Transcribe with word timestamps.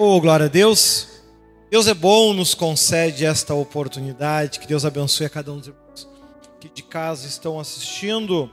Oh, 0.00 0.20
glória 0.20 0.46
a 0.46 0.48
Deus. 0.48 1.08
Deus 1.68 1.88
é 1.88 1.92
bom, 1.92 2.32
nos 2.32 2.54
concede 2.54 3.24
esta 3.26 3.52
oportunidade. 3.52 4.60
Que 4.60 4.66
Deus 4.68 4.84
abençoe 4.84 5.26
a 5.26 5.28
cada 5.28 5.52
um 5.52 5.58
dos 5.58 5.66
irmãos 5.66 6.08
que 6.60 6.68
de 6.68 6.84
casa 6.84 7.26
estão 7.26 7.58
assistindo. 7.58 8.48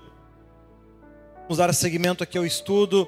Vamos 1.44 1.60
dar 1.60 1.72
seguimento 1.72 2.24
aqui 2.24 2.36
ao 2.36 2.48
estudo 2.48 3.08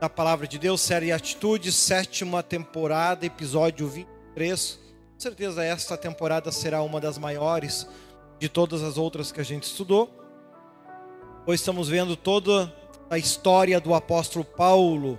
da 0.00 0.08
palavra 0.08 0.48
de 0.48 0.58
Deus, 0.58 0.80
série 0.80 1.12
Atitudes, 1.12 1.76
sétima 1.76 2.42
temporada, 2.42 3.24
episódio 3.24 3.86
23. 3.86 4.80
Com 5.14 5.20
certeza 5.20 5.62
esta 5.62 5.96
temporada 5.96 6.50
será 6.50 6.82
uma 6.82 7.00
das 7.00 7.16
maiores 7.16 7.86
de 8.40 8.48
todas 8.48 8.82
as 8.82 8.98
outras 8.98 9.30
que 9.30 9.40
a 9.40 9.44
gente 9.44 9.62
estudou. 9.62 10.10
Pois 11.46 11.60
estamos 11.60 11.88
vendo 11.88 12.16
toda 12.16 12.74
a 13.08 13.16
história 13.16 13.80
do 13.80 13.94
apóstolo 13.94 14.44
Paulo 14.44 15.16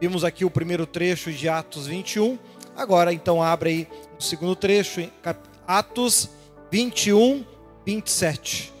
Vimos 0.00 0.24
aqui 0.24 0.46
o 0.46 0.50
primeiro 0.50 0.86
trecho 0.86 1.30
de 1.30 1.46
Atos 1.46 1.86
21. 1.86 2.38
Agora, 2.74 3.12
então, 3.12 3.42
abre 3.42 3.68
aí 3.70 3.88
o 4.18 4.22
segundo 4.22 4.56
trecho, 4.56 5.06
Atos 5.66 6.30
21, 6.70 7.44
27. 7.84 8.72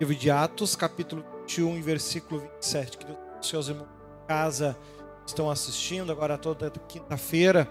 Livro 0.00 0.16
de 0.16 0.30
Atos, 0.32 0.74
capítulo 0.74 1.24
21, 1.42 1.80
versículo 1.80 2.40
27. 2.40 2.98
Que 2.98 3.04
Deus, 3.04 3.18
seus 3.40 3.68
irmãos 3.68 3.86
em 3.86 4.26
casa 4.26 4.76
estão 5.24 5.48
assistindo 5.48 6.10
agora 6.10 6.36
toda 6.36 6.72
quinta-feira. 6.88 7.68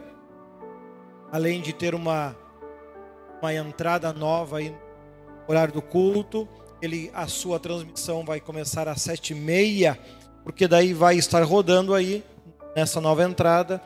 Além 1.29 1.61
de 1.61 1.73
ter 1.73 1.93
uma, 1.93 2.33
uma 3.41 3.53
entrada 3.53 4.13
nova 4.13 4.59
aí 4.59 4.69
no 4.69 4.77
horário 5.45 5.73
do 5.73 5.81
culto, 5.81 6.47
ele, 6.81 7.11
a 7.13 7.27
sua 7.27 7.59
transmissão 7.59 8.23
vai 8.23 8.39
começar 8.39 8.87
às 8.87 9.01
sete 9.01 9.33
e 9.33 9.35
meia, 9.35 9.99
porque 10.45 10.69
daí 10.69 10.93
vai 10.93 11.17
estar 11.17 11.43
rodando 11.43 11.93
aí 11.93 12.23
nessa 12.75 13.01
nova 13.01 13.23
entrada, 13.23 13.81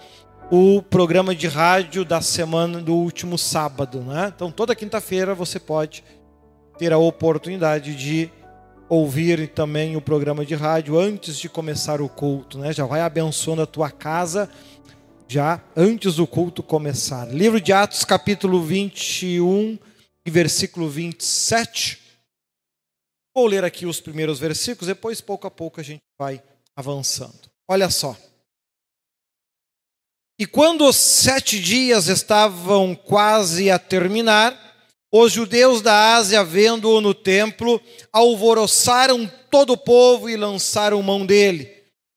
o 0.52 0.82
programa 0.82 1.36
de 1.36 1.48
rádio 1.48 2.06
da 2.06 2.22
semana 2.22 2.80
do 2.80 2.94
último 2.94 3.38
sábado. 3.38 4.02
Né? 4.02 4.32
Então, 4.36 4.52
toda 4.52 4.76
quinta-feira 4.76 5.34
você 5.34 5.60
pode 5.60 6.04
ter 6.78 6.94
a 6.94 6.98
oportunidade 6.98 7.96
de 7.96 8.30
ouvir 8.88 9.50
também 9.50 9.96
o 9.96 10.02
programa 10.02 10.46
de 10.46 10.54
rádio 10.54 11.00
antes 11.00 11.38
de 11.38 11.50
começar 11.50 12.02
o 12.02 12.10
culto. 12.10 12.60
Né? 12.60 12.72
Já 12.72 12.86
vai 12.86 13.02
abençoando 13.02 13.62
a 13.62 13.68
tua 13.68 13.90
casa 13.90 14.50
já 15.28 15.62
antes 15.76 16.16
do 16.16 16.28
culto 16.28 16.62
começar. 16.62 17.26
Livro 17.26 17.60
de 17.60 17.74
Atos, 17.74 18.04
capítulo 18.04 18.62
21 18.62 19.80
e 20.26 20.30
versículo 20.30 20.88
27. 20.88 22.00
Vou 23.36 23.48
ler 23.48 23.66
aqui 23.66 23.86
os 23.86 24.00
primeiros 24.00 24.40
versículos, 24.40 24.88
depois, 24.88 25.20
pouco 25.20 25.48
a 25.48 25.52
pouco, 25.52 25.82
a 25.82 25.84
gente 25.84 26.02
vai 26.18 26.42
avançando. 26.76 27.50
Olha 27.68 27.90
só. 27.90 28.16
E 30.38 30.46
quando 30.46 30.86
os 30.86 30.98
sete 30.98 31.60
dias 31.60 32.08
estavam 32.08 32.94
quase 32.94 33.72
a 33.72 33.80
terminar, 33.80 34.60
os 35.10 35.32
judeus 35.32 35.82
da 35.82 36.16
Ásia, 36.16 36.44
vendo-o 36.44 37.00
no 37.00 37.14
templo, 37.14 37.82
alvoroçaram 38.12 39.32
todo 39.50 39.72
o 39.74 39.78
povo 39.78 40.30
e 40.30 40.36
lançaram 40.36 41.02
mão 41.02 41.26
dele, 41.26 41.72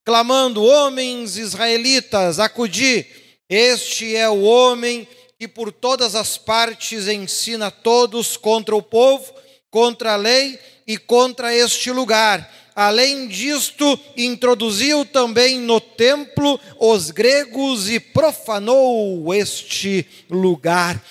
clamando: 0.04 0.64
Homens 0.64 1.36
israelitas, 1.36 2.40
acudi, 2.40 3.06
este 3.48 4.16
é 4.16 4.28
o 4.28 4.42
homem 4.42 5.06
que 5.38 5.46
por 5.46 5.70
todas 5.70 6.16
as 6.16 6.36
partes 6.36 7.06
ensina 7.06 7.70
todos 7.70 8.36
contra 8.36 8.74
o 8.74 8.82
povo, 8.82 9.32
contra 9.70 10.14
a 10.14 10.16
lei 10.16 10.58
e 10.88 10.98
contra 10.98 11.54
este 11.54 11.92
lugar 11.92 12.52
Além 12.80 13.26
disto, 13.26 13.98
introduziu 14.16 15.04
também 15.04 15.58
no 15.58 15.80
templo 15.80 16.60
os 16.78 17.10
gregos 17.10 17.90
e 17.90 17.98
profanou 17.98 19.34
este 19.34 20.06
lugar, 20.30 21.02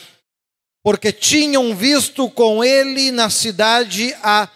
porque 0.82 1.12
tinham 1.12 1.76
visto 1.76 2.30
com 2.30 2.64
ele 2.64 3.12
na 3.12 3.30
cidade 3.30 4.16
a 4.24 4.47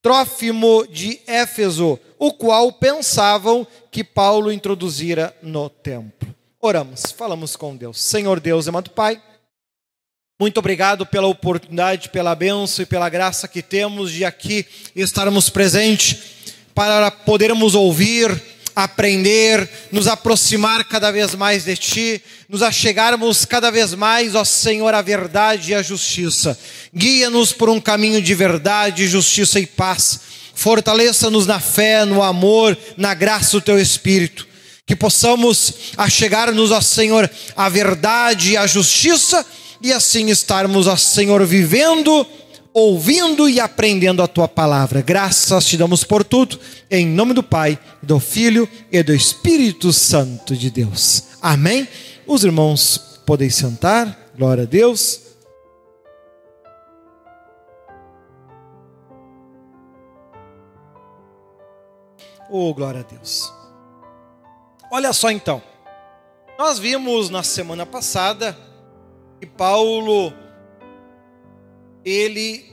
Trófimo 0.00 0.86
de 0.86 1.20
Éfeso, 1.26 2.00
o 2.18 2.32
qual 2.32 2.72
pensavam 2.72 3.66
que 3.90 4.02
Paulo 4.02 4.50
introduzira 4.50 5.36
no 5.42 5.68
templo. 5.68 6.34
Oramos, 6.62 7.12
falamos 7.12 7.56
com 7.56 7.76
Deus. 7.76 8.02
Senhor 8.02 8.40
Deus, 8.40 8.66
amado 8.66 8.88
Pai, 8.88 9.20
muito 10.40 10.56
obrigado 10.56 11.04
pela 11.04 11.26
oportunidade, 11.26 12.08
pela 12.08 12.34
benção 12.34 12.82
e 12.82 12.86
pela 12.86 13.10
graça 13.10 13.46
que 13.46 13.60
temos 13.60 14.10
de 14.10 14.24
aqui 14.24 14.66
estarmos 14.96 15.50
presentes 15.50 16.33
para 16.74 17.10
podermos 17.10 17.74
ouvir, 17.74 18.42
aprender, 18.74 19.68
nos 19.92 20.08
aproximar 20.08 20.84
cada 20.84 21.12
vez 21.12 21.34
mais 21.34 21.64
de 21.64 21.76
Ti, 21.76 22.22
nos 22.48 22.62
achegarmos 22.62 23.44
cada 23.44 23.70
vez 23.70 23.94
mais, 23.94 24.34
ó 24.34 24.44
Senhor, 24.44 24.92
à 24.94 25.00
verdade 25.00 25.70
e 25.70 25.74
à 25.74 25.82
justiça. 25.82 26.58
Guia-nos 26.92 27.52
por 27.52 27.68
um 27.68 27.80
caminho 27.80 28.20
de 28.20 28.34
verdade, 28.34 29.06
justiça 29.06 29.60
e 29.60 29.66
paz. 29.66 30.20
Fortaleça-nos 30.54 31.46
na 31.46 31.60
fé, 31.60 32.04
no 32.04 32.22
amor, 32.22 32.76
na 32.96 33.14
graça 33.14 33.52
do 33.52 33.60
Teu 33.60 33.78
Espírito. 33.78 34.46
Que 34.86 34.96
possamos 34.96 35.72
achegar-nos, 35.96 36.70
ó 36.70 36.80
Senhor, 36.80 37.30
à 37.56 37.68
verdade 37.68 38.52
e 38.52 38.56
à 38.56 38.66
justiça, 38.66 39.44
e 39.80 39.92
assim 39.92 40.30
estarmos, 40.30 40.86
ó 40.86 40.96
Senhor, 40.96 41.44
vivendo 41.46 42.26
ouvindo 42.74 43.48
e 43.48 43.60
aprendendo 43.60 44.20
a 44.20 44.26
tua 44.26 44.48
palavra. 44.48 45.00
Graças 45.00 45.64
te 45.64 45.76
damos 45.76 46.02
por 46.02 46.24
tudo, 46.24 46.58
em 46.90 47.06
nome 47.06 47.32
do 47.32 47.42
Pai, 47.42 47.78
do 48.02 48.18
Filho 48.18 48.68
e 48.90 49.00
do 49.00 49.14
Espírito 49.14 49.92
Santo 49.92 50.56
de 50.56 50.70
Deus. 50.70 51.38
Amém? 51.40 51.86
Os 52.26 52.42
irmãos 52.42 53.20
podem 53.24 53.48
sentar, 53.48 54.32
glória 54.36 54.64
a 54.64 54.66
Deus. 54.66 55.20
Oh, 62.50 62.74
glória 62.74 63.00
a 63.00 63.04
Deus. 63.04 63.52
Olha 64.90 65.12
só 65.12 65.30
então. 65.30 65.62
Nós 66.58 66.78
vimos 66.78 67.30
na 67.30 67.42
semana 67.42 67.86
passada 67.86 68.56
que 69.40 69.46
Paulo 69.46 70.32
ele 72.04 72.72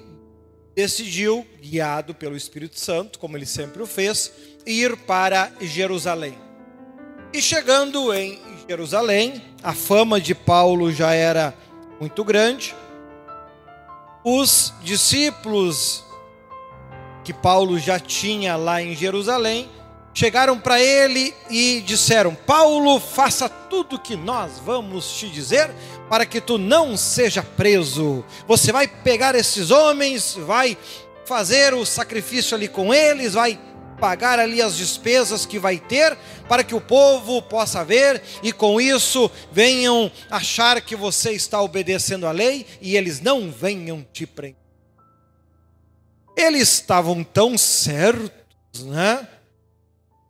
decidiu, 0.76 1.46
guiado 1.62 2.14
pelo 2.14 2.36
Espírito 2.36 2.80
Santo, 2.80 3.20
como 3.20 3.38
ele 3.38 3.46
sempre 3.46 3.82
o 3.82 3.88
fez, 3.88 4.32
ir 4.66 4.96
para 4.98 5.52
Jerusalém. 5.62 6.38
E 7.34 7.42
chegando 7.42 8.14
em 8.14 8.40
Jerusalém, 8.68 9.42
a 9.64 9.74
fama 9.74 10.20
de 10.20 10.36
Paulo 10.36 10.92
já 10.92 11.14
era 11.14 11.54
muito 12.00 12.24
grande. 12.24 12.76
Os 14.24 14.74
discípulos 14.84 16.04
que 17.24 17.34
Paulo 17.34 17.80
já 17.80 18.00
tinha 18.00 18.56
lá 18.56 18.82
em 18.82 18.96
Jerusalém 18.96 19.70
chegaram 20.14 20.60
para 20.60 20.82
ele 20.82 21.34
e 21.50 21.82
disseram: 21.82 22.36
Paulo, 22.36 23.00
faça 23.00 23.48
tudo 23.48 23.96
o 23.96 24.00
que 24.00 24.16
nós 24.16 24.60
vamos 24.60 25.12
te 25.18 25.30
dizer 25.30 25.74
para 26.12 26.26
que 26.26 26.42
tu 26.42 26.58
não 26.58 26.98
seja 26.98 27.42
preso. 27.42 28.22
Você 28.46 28.74
vai 28.74 28.86
pegar 28.86 29.34
esses 29.34 29.72
homens, 29.72 30.36
vai 30.36 30.78
fazer 31.24 31.74
o 31.74 31.86
sacrifício 31.86 32.54
ali 32.54 32.68
com 32.68 32.94
eles, 32.94 33.36
vai 33.36 33.58
pagar 33.98 34.38
ali 34.38 34.62
as 34.62 34.76
despesas 34.76 35.46
que 35.46 35.58
vai 35.58 35.78
ter, 35.78 36.18
para 36.50 36.66
que 36.66 36.76
o 36.76 36.82
povo 36.82 37.42
possa 37.42 37.86
ver 37.86 38.22
e 38.44 38.52
com 38.52 38.82
isso 38.82 39.32
venham 39.54 40.12
achar 40.30 40.82
que 40.82 40.98
você 40.98 41.32
está 41.32 41.62
obedecendo 41.62 42.28
a 42.28 42.32
lei 42.34 42.66
e 42.82 42.98
eles 42.98 43.22
não 43.22 43.50
venham 43.50 44.06
te 44.12 44.26
prender. 44.26 44.60
Eles 46.36 46.74
estavam 46.74 47.24
tão 47.24 47.58
certos, 47.58 48.84
né? 48.84 49.26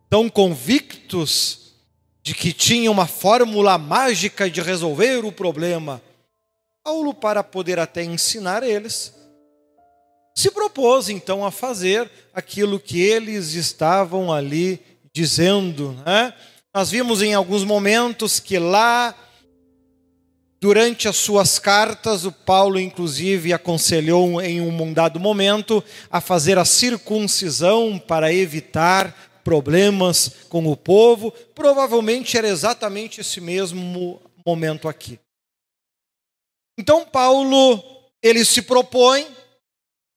tão 0.08 0.28
convictos 0.28 1.61
de 2.22 2.34
que 2.34 2.52
tinha 2.52 2.90
uma 2.90 3.06
fórmula 3.06 3.76
mágica 3.76 4.48
de 4.48 4.60
resolver 4.60 5.24
o 5.24 5.32
problema, 5.32 6.00
Paulo, 6.84 7.12
para 7.12 7.42
poder 7.42 7.78
até 7.78 8.04
ensinar 8.04 8.62
eles, 8.62 9.12
se 10.34 10.50
propôs 10.50 11.08
então 11.08 11.44
a 11.44 11.50
fazer 11.50 12.10
aquilo 12.32 12.80
que 12.80 13.00
eles 13.00 13.54
estavam 13.54 14.32
ali 14.32 14.80
dizendo. 15.12 15.92
Né? 16.06 16.32
Nós 16.74 16.90
vimos 16.90 17.22
em 17.22 17.34
alguns 17.34 17.64
momentos 17.64 18.40
que 18.40 18.58
lá, 18.58 19.14
durante 20.60 21.08
as 21.08 21.16
suas 21.16 21.58
cartas, 21.58 22.24
o 22.24 22.32
Paulo, 22.32 22.80
inclusive, 22.80 23.52
aconselhou 23.52 24.40
em 24.40 24.60
um 24.60 24.92
dado 24.92 25.20
momento 25.20 25.84
a 26.10 26.20
fazer 26.20 26.56
a 26.56 26.64
circuncisão 26.64 27.98
para 27.98 28.32
evitar 28.32 29.31
problemas 29.42 30.30
com 30.48 30.66
o 30.66 30.76
povo, 30.76 31.30
provavelmente 31.54 32.36
era 32.36 32.48
exatamente 32.48 33.20
esse 33.20 33.40
mesmo 33.40 34.20
momento 34.46 34.88
aqui. 34.88 35.18
Então 36.78 37.04
Paulo, 37.04 37.82
ele 38.22 38.44
se 38.44 38.62
propõe 38.62 39.26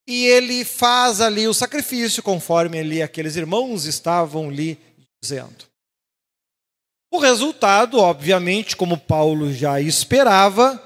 e 0.08 0.26
ele 0.26 0.64
faz 0.64 1.20
ali 1.20 1.48
o 1.48 1.54
sacrifício 1.54 2.22
conforme 2.22 2.78
ali 2.78 3.02
aqueles 3.02 3.36
irmãos 3.36 3.84
estavam 3.84 4.50
lhe 4.50 4.78
dizendo. 5.20 5.66
O 7.12 7.18
resultado, 7.18 7.98
obviamente, 7.98 8.76
como 8.76 8.98
Paulo 8.98 9.52
já 9.52 9.80
esperava, 9.80 10.82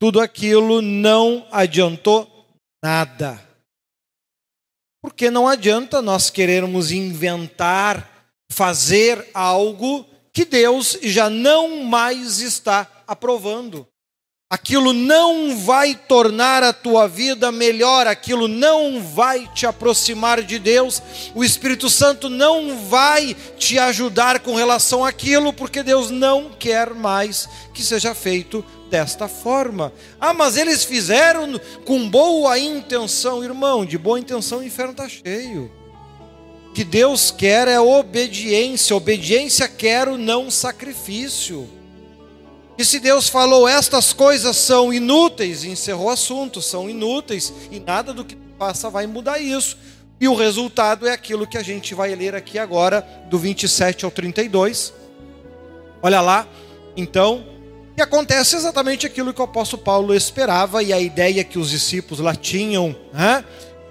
tudo 0.00 0.20
aquilo 0.20 0.80
não 0.82 1.46
adiantou 1.50 2.46
nada. 2.82 3.47
Porque 5.02 5.30
não 5.30 5.46
adianta 5.46 6.02
nós 6.02 6.30
querermos 6.30 6.90
inventar, 6.90 8.34
fazer 8.50 9.28
algo 9.32 10.04
que 10.32 10.44
Deus 10.44 10.98
já 11.02 11.30
não 11.30 11.84
mais 11.84 12.40
está 12.40 12.86
aprovando. 13.06 13.86
Aquilo 14.50 14.94
não 14.94 15.54
vai 15.58 15.94
tornar 15.94 16.62
a 16.62 16.72
tua 16.72 17.06
vida 17.06 17.52
melhor, 17.52 18.06
aquilo 18.06 18.48
não 18.48 19.02
vai 19.02 19.46
te 19.48 19.66
aproximar 19.66 20.42
de 20.42 20.58
Deus. 20.58 21.02
O 21.34 21.44
Espírito 21.44 21.90
Santo 21.90 22.30
não 22.30 22.88
vai 22.88 23.36
te 23.58 23.78
ajudar 23.78 24.40
com 24.40 24.54
relação 24.54 25.04
àquilo, 25.04 25.52
porque 25.52 25.82
Deus 25.82 26.10
não 26.10 26.48
quer 26.58 26.94
mais 26.94 27.46
que 27.74 27.82
seja 27.82 28.14
feito 28.14 28.64
desta 28.88 29.28
forma. 29.28 29.92
Ah, 30.18 30.32
mas 30.32 30.56
eles 30.56 30.82
fizeram 30.82 31.60
com 31.84 32.08
boa 32.08 32.58
intenção, 32.58 33.44
irmão, 33.44 33.84
de 33.84 33.98
boa 33.98 34.18
intenção 34.18 34.60
o 34.60 34.64
inferno 34.64 34.92
está 34.92 35.06
cheio. 35.10 35.70
O 36.70 36.72
que 36.72 36.84
Deus 36.84 37.30
quer 37.30 37.68
é 37.68 37.78
obediência, 37.78 38.96
obediência 38.96 39.68
quer 39.68 40.08
o 40.08 40.16
não 40.16 40.50
sacrifício. 40.50 41.68
E 42.78 42.84
se 42.84 43.00
Deus 43.00 43.28
falou 43.28 43.66
estas 43.66 44.12
coisas 44.12 44.56
são 44.56 44.94
inúteis, 44.94 45.64
encerrou 45.64 46.06
o 46.06 46.10
assunto, 46.10 46.62
são 46.62 46.88
inúteis, 46.88 47.52
e 47.72 47.80
nada 47.80 48.14
do 48.14 48.24
que 48.24 48.36
passa 48.56 48.88
vai 48.88 49.04
mudar 49.04 49.40
isso. 49.40 49.76
E 50.20 50.28
o 50.28 50.34
resultado 50.34 51.06
é 51.06 51.12
aquilo 51.12 51.46
que 51.46 51.58
a 51.58 51.62
gente 51.62 51.92
vai 51.92 52.14
ler 52.14 52.36
aqui 52.36 52.56
agora, 52.56 53.04
do 53.28 53.36
27 53.36 54.04
ao 54.04 54.12
32. 54.12 54.92
Olha 56.00 56.20
lá, 56.20 56.46
então, 56.96 57.44
e 57.96 58.02
acontece 58.02 58.54
exatamente 58.54 59.04
aquilo 59.04 59.34
que 59.34 59.40
o 59.40 59.44
apóstolo 59.44 59.82
Paulo 59.82 60.14
esperava, 60.14 60.80
e 60.80 60.92
a 60.92 61.00
ideia 61.00 61.42
que 61.42 61.58
os 61.58 61.70
discípulos 61.70 62.20
lá 62.20 62.36
tinham, 62.36 62.94
né? 63.12 63.44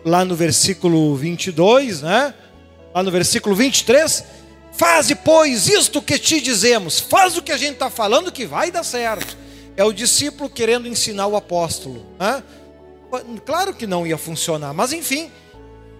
lá 0.05 0.23
no 0.23 0.33
versículo 0.33 1.13
22, 1.13 2.03
né? 2.03 2.33
lá 2.95 3.03
no 3.03 3.11
versículo 3.11 3.53
23, 3.53 4.23
Faze, 4.77 5.15
pois, 5.15 5.67
isto 5.67 6.01
que 6.01 6.19
te 6.19 6.39
dizemos. 6.39 6.99
Faz 6.99 7.35
o 7.35 7.41
que 7.41 7.51
a 7.51 7.57
gente 7.57 7.73
está 7.73 7.89
falando 7.89 8.31
que 8.31 8.45
vai 8.45 8.69
dar 8.69 8.83
certo. 8.83 9.35
É 9.75 9.83
o 9.83 9.91
discípulo 9.91 10.49
querendo 10.49 10.87
ensinar 10.87 11.25
o 11.25 11.35
apóstolo. 11.35 12.05
Né? 12.19 12.43
Claro 13.43 13.73
que 13.73 13.87
não 13.87 14.05
ia 14.05 14.17
funcionar, 14.17 14.73
mas 14.73 14.93
enfim, 14.93 15.31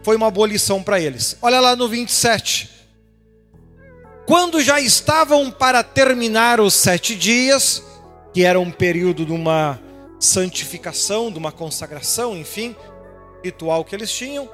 foi 0.03 0.15
uma 0.15 0.29
boa 0.29 0.47
lição 0.47 0.83
para 0.83 1.00
eles. 1.00 1.38
Olha 1.41 1.59
lá 1.59 1.75
no 1.75 1.89
27. 1.89 2.69
Quando 4.27 4.62
já 4.62 4.80
estavam 4.80 5.50
para 5.50 5.81
terminar 5.81 6.59
os 6.59 6.73
sete 6.75 7.15
dias, 7.15 7.81
que 8.31 8.44
era 8.44 8.59
um 8.59 8.69
período 8.69 9.25
de 9.25 9.31
uma 9.31 9.80
santificação, 10.19 11.31
de 11.31 11.39
uma 11.39 11.51
consagração, 11.51 12.38
enfim, 12.38 12.75
ritual 13.44 13.83
que 13.83 13.95
eles 13.95 14.12
tinham, 14.12 14.50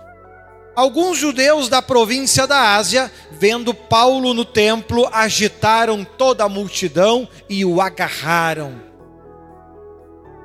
Alguns 0.75 1.19
judeus 1.19 1.69
da 1.69 1.83
província 1.83 2.47
da 2.47 2.75
Ásia, 2.75 3.11
vendo 3.31 3.75
Paulo 3.75 4.33
no 4.33 4.43
templo, 4.43 5.07
agitaram 5.11 6.03
toda 6.03 6.43
a 6.43 6.49
multidão 6.49 7.27
e 7.47 7.63
o 7.63 7.79
agarraram, 7.79 8.81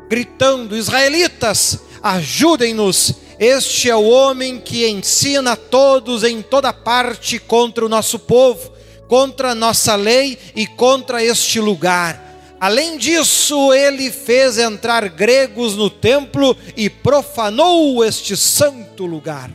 gritando: 0.08 0.76
Israelitas, 0.76 1.80
ajudem-nos! 2.02 3.14
Este 3.40 3.88
é 3.88 3.96
o 3.96 4.02
homem 4.02 4.58
que 4.58 4.86
ensina 4.86 5.56
todos 5.56 6.24
em 6.24 6.42
toda 6.42 6.72
parte 6.72 7.38
contra 7.38 7.86
o 7.86 7.88
nosso 7.88 8.18
povo, 8.18 8.72
contra 9.06 9.52
a 9.52 9.54
nossa 9.54 9.94
lei 9.94 10.36
e 10.54 10.66
contra 10.66 11.24
este 11.24 11.60
lugar. 11.60 12.20
Além 12.60 12.98
disso, 12.98 13.72
ele 13.72 14.10
fez 14.10 14.58
entrar 14.58 15.08
gregos 15.08 15.76
no 15.76 15.88
templo 15.88 16.56
e 16.76 16.90
profanou 16.90 18.04
este 18.04 18.36
santo 18.36 19.06
lugar. 19.06 19.50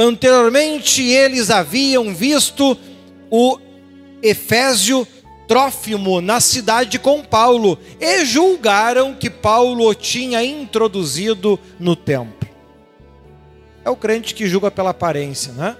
Anteriormente 0.00 1.02
eles 1.02 1.50
haviam 1.50 2.14
visto 2.14 2.78
o 3.28 3.58
Efésio 4.22 5.04
Trófimo 5.48 6.20
na 6.20 6.40
cidade 6.40 7.00
com 7.00 7.20
Paulo 7.24 7.76
e 7.98 8.24
julgaram 8.24 9.12
que 9.14 9.28
Paulo 9.28 9.88
o 9.88 9.94
tinha 9.94 10.44
introduzido 10.44 11.58
no 11.80 11.96
templo. 11.96 12.48
É 13.84 13.90
o 13.90 13.96
crente 13.96 14.34
que 14.34 14.46
julga 14.46 14.70
pela 14.70 14.90
aparência, 14.90 15.52
né? 15.54 15.74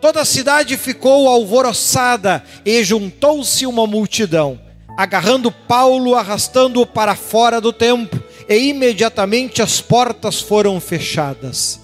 Toda 0.00 0.22
a 0.22 0.24
cidade 0.24 0.76
ficou 0.76 1.28
alvoroçada 1.28 2.42
e 2.64 2.82
juntou-se 2.82 3.64
uma 3.66 3.86
multidão, 3.86 4.58
agarrando 4.98 5.52
Paulo, 5.52 6.16
arrastando-o 6.16 6.86
para 6.86 7.14
fora 7.14 7.60
do 7.60 7.72
templo, 7.72 8.20
e 8.48 8.70
imediatamente 8.70 9.62
as 9.62 9.80
portas 9.80 10.40
foram 10.40 10.80
fechadas. 10.80 11.81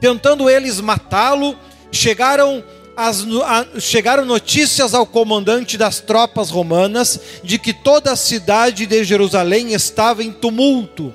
Tentando 0.00 0.48
eles 0.48 0.80
matá-lo, 0.80 1.56
chegaram 1.92 2.64
as, 2.96 3.24
a, 3.44 3.80
chegaram 3.80 4.24
notícias 4.24 4.94
ao 4.94 5.06
comandante 5.06 5.78
das 5.78 6.00
tropas 6.00 6.50
romanas 6.50 7.20
de 7.42 7.58
que 7.58 7.72
toda 7.72 8.12
a 8.12 8.16
cidade 8.16 8.86
de 8.86 9.04
Jerusalém 9.04 9.72
estava 9.72 10.22
em 10.22 10.32
tumulto. 10.32 11.14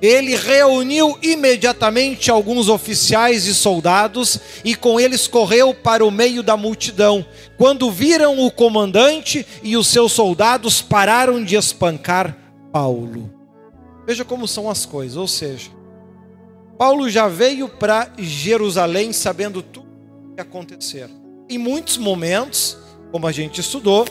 Ele 0.00 0.36
reuniu 0.36 1.18
imediatamente 1.20 2.30
alguns 2.30 2.68
oficiais 2.68 3.46
e 3.46 3.54
soldados 3.54 4.38
e 4.64 4.76
com 4.76 5.00
eles 5.00 5.26
correu 5.26 5.74
para 5.74 6.06
o 6.06 6.10
meio 6.10 6.42
da 6.42 6.56
multidão. 6.56 7.26
Quando 7.56 7.90
viram 7.90 8.38
o 8.38 8.50
comandante 8.50 9.44
e 9.62 9.76
os 9.76 9.88
seus 9.88 10.12
soldados, 10.12 10.80
pararam 10.80 11.42
de 11.42 11.56
espancar 11.56 12.36
Paulo. 12.72 13.28
Veja 14.06 14.24
como 14.24 14.46
são 14.46 14.70
as 14.70 14.86
coisas, 14.86 15.16
ou 15.16 15.26
seja, 15.26 15.70
Paulo 16.78 17.10
já 17.10 17.26
veio 17.26 17.68
para 17.68 18.12
Jerusalém 18.16 19.12
sabendo 19.12 19.60
tudo 19.62 19.88
o 19.88 20.28
que 20.28 20.36
ia 20.36 20.42
acontecer. 20.42 21.10
Em 21.50 21.58
muitos 21.58 21.96
momentos, 21.98 22.78
como 23.10 23.26
a 23.26 23.32
gente 23.32 23.60
estudou, 23.60 24.06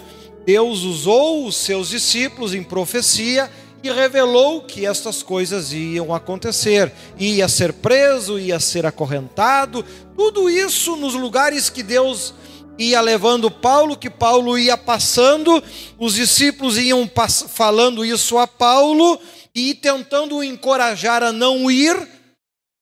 Deus 0.46 0.82
usou 0.82 1.48
os 1.48 1.56
seus 1.56 1.88
discípulos 1.88 2.54
em 2.54 2.62
profecia 2.62 3.50
e 3.82 3.90
revelou 3.90 4.64
que 4.64 4.86
estas 4.86 5.24
coisas 5.24 5.72
iam 5.72 6.14
acontecer. 6.14 6.92
Ia 7.18 7.48
ser 7.48 7.72
preso, 7.72 8.38
ia 8.38 8.60
ser 8.60 8.86
acorrentado, 8.86 9.86
tudo 10.18 10.50
isso 10.50 10.98
nos 10.98 11.14
lugares 11.14 11.70
que 11.70 11.82
Deus 11.82 12.34
ia 12.78 13.00
levando 13.00 13.50
Paulo, 13.50 13.96
que 13.96 14.10
Paulo 14.10 14.58
ia 14.58 14.76
passando, 14.76 15.64
os 15.98 16.16
discípulos 16.16 16.78
iam 16.78 17.10
falando 17.48 18.04
isso 18.04 18.38
a 18.38 18.46
Paulo 18.46 19.18
e 19.56 19.74
tentando 19.74 20.36
o 20.36 20.44
encorajar 20.44 21.24
a 21.24 21.32
não 21.32 21.72
ir 21.72 22.17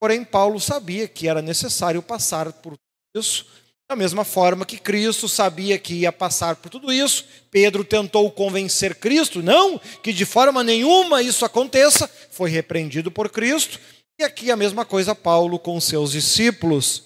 Porém, 0.05 0.24
Paulo 0.24 0.59
sabia 0.59 1.07
que 1.07 1.27
era 1.27 1.41
necessário 1.41 2.00
passar 2.00 2.53
por 2.53 2.75
isso, 3.17 3.47
da 3.89 3.95
mesma 3.95 4.24
forma 4.24 4.63
que 4.63 4.77
Cristo 4.77 5.27
sabia 5.27 5.79
que 5.79 5.95
ia 5.95 6.12
passar 6.12 6.57
por 6.57 6.69
tudo 6.69 6.93
isso. 6.93 7.25
Pedro 7.50 7.83
tentou 7.83 8.29
convencer 8.29 8.93
Cristo, 8.97 9.41
não, 9.41 9.81
que 10.03 10.13
de 10.13 10.24
forma 10.24 10.63
nenhuma 10.63 11.24
isso 11.24 11.43
aconteça, 11.43 12.07
foi 12.29 12.51
repreendido 12.51 13.09
por 13.09 13.31
Cristo. 13.31 13.79
E 14.19 14.24
aqui 14.24 14.51
a 14.51 14.55
mesma 14.55 14.85
coisa 14.85 15.15
Paulo 15.15 15.57
com 15.57 15.81
seus 15.81 16.12
discípulos. 16.12 17.01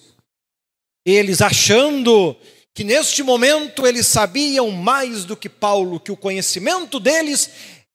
Eles 1.06 1.42
achando 1.42 2.36
que 2.76 2.84
neste 2.84 3.24
momento 3.24 3.88
eles 3.88 4.08
sabiam 4.08 4.72
mais 4.72 5.24
do 5.24 5.38
que 5.38 5.48
Paulo, 5.48 6.02
que 6.02 6.12
o 6.12 6.18
conhecimento 6.18 7.00
deles 7.00 7.50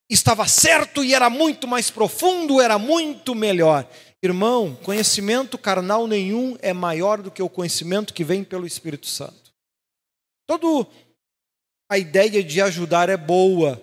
estava 0.08 0.49
certo 0.49 1.04
e 1.04 1.14
era 1.14 1.28
muito 1.28 1.68
mais 1.68 1.90
profundo, 1.90 2.58
era 2.58 2.78
muito 2.78 3.34
melhor. 3.34 3.87
Irmão, 4.25 4.75
conhecimento 4.83 5.59
carnal 5.59 6.07
nenhum 6.07 6.57
é 6.62 6.73
maior 6.73 7.21
do 7.21 7.31
que 7.31 7.43
o 7.43 7.49
conhecimento 7.49 8.14
que 8.14 8.25
vem 8.25 8.43
pelo 8.43 8.66
Espírito 8.66 9.07
Santo. 9.07 9.52
Toda 10.47 10.88
a 11.90 11.99
ideia 11.99 12.43
de 12.43 12.62
ajudar 12.62 13.11
é 13.11 13.19
boa, 13.19 13.78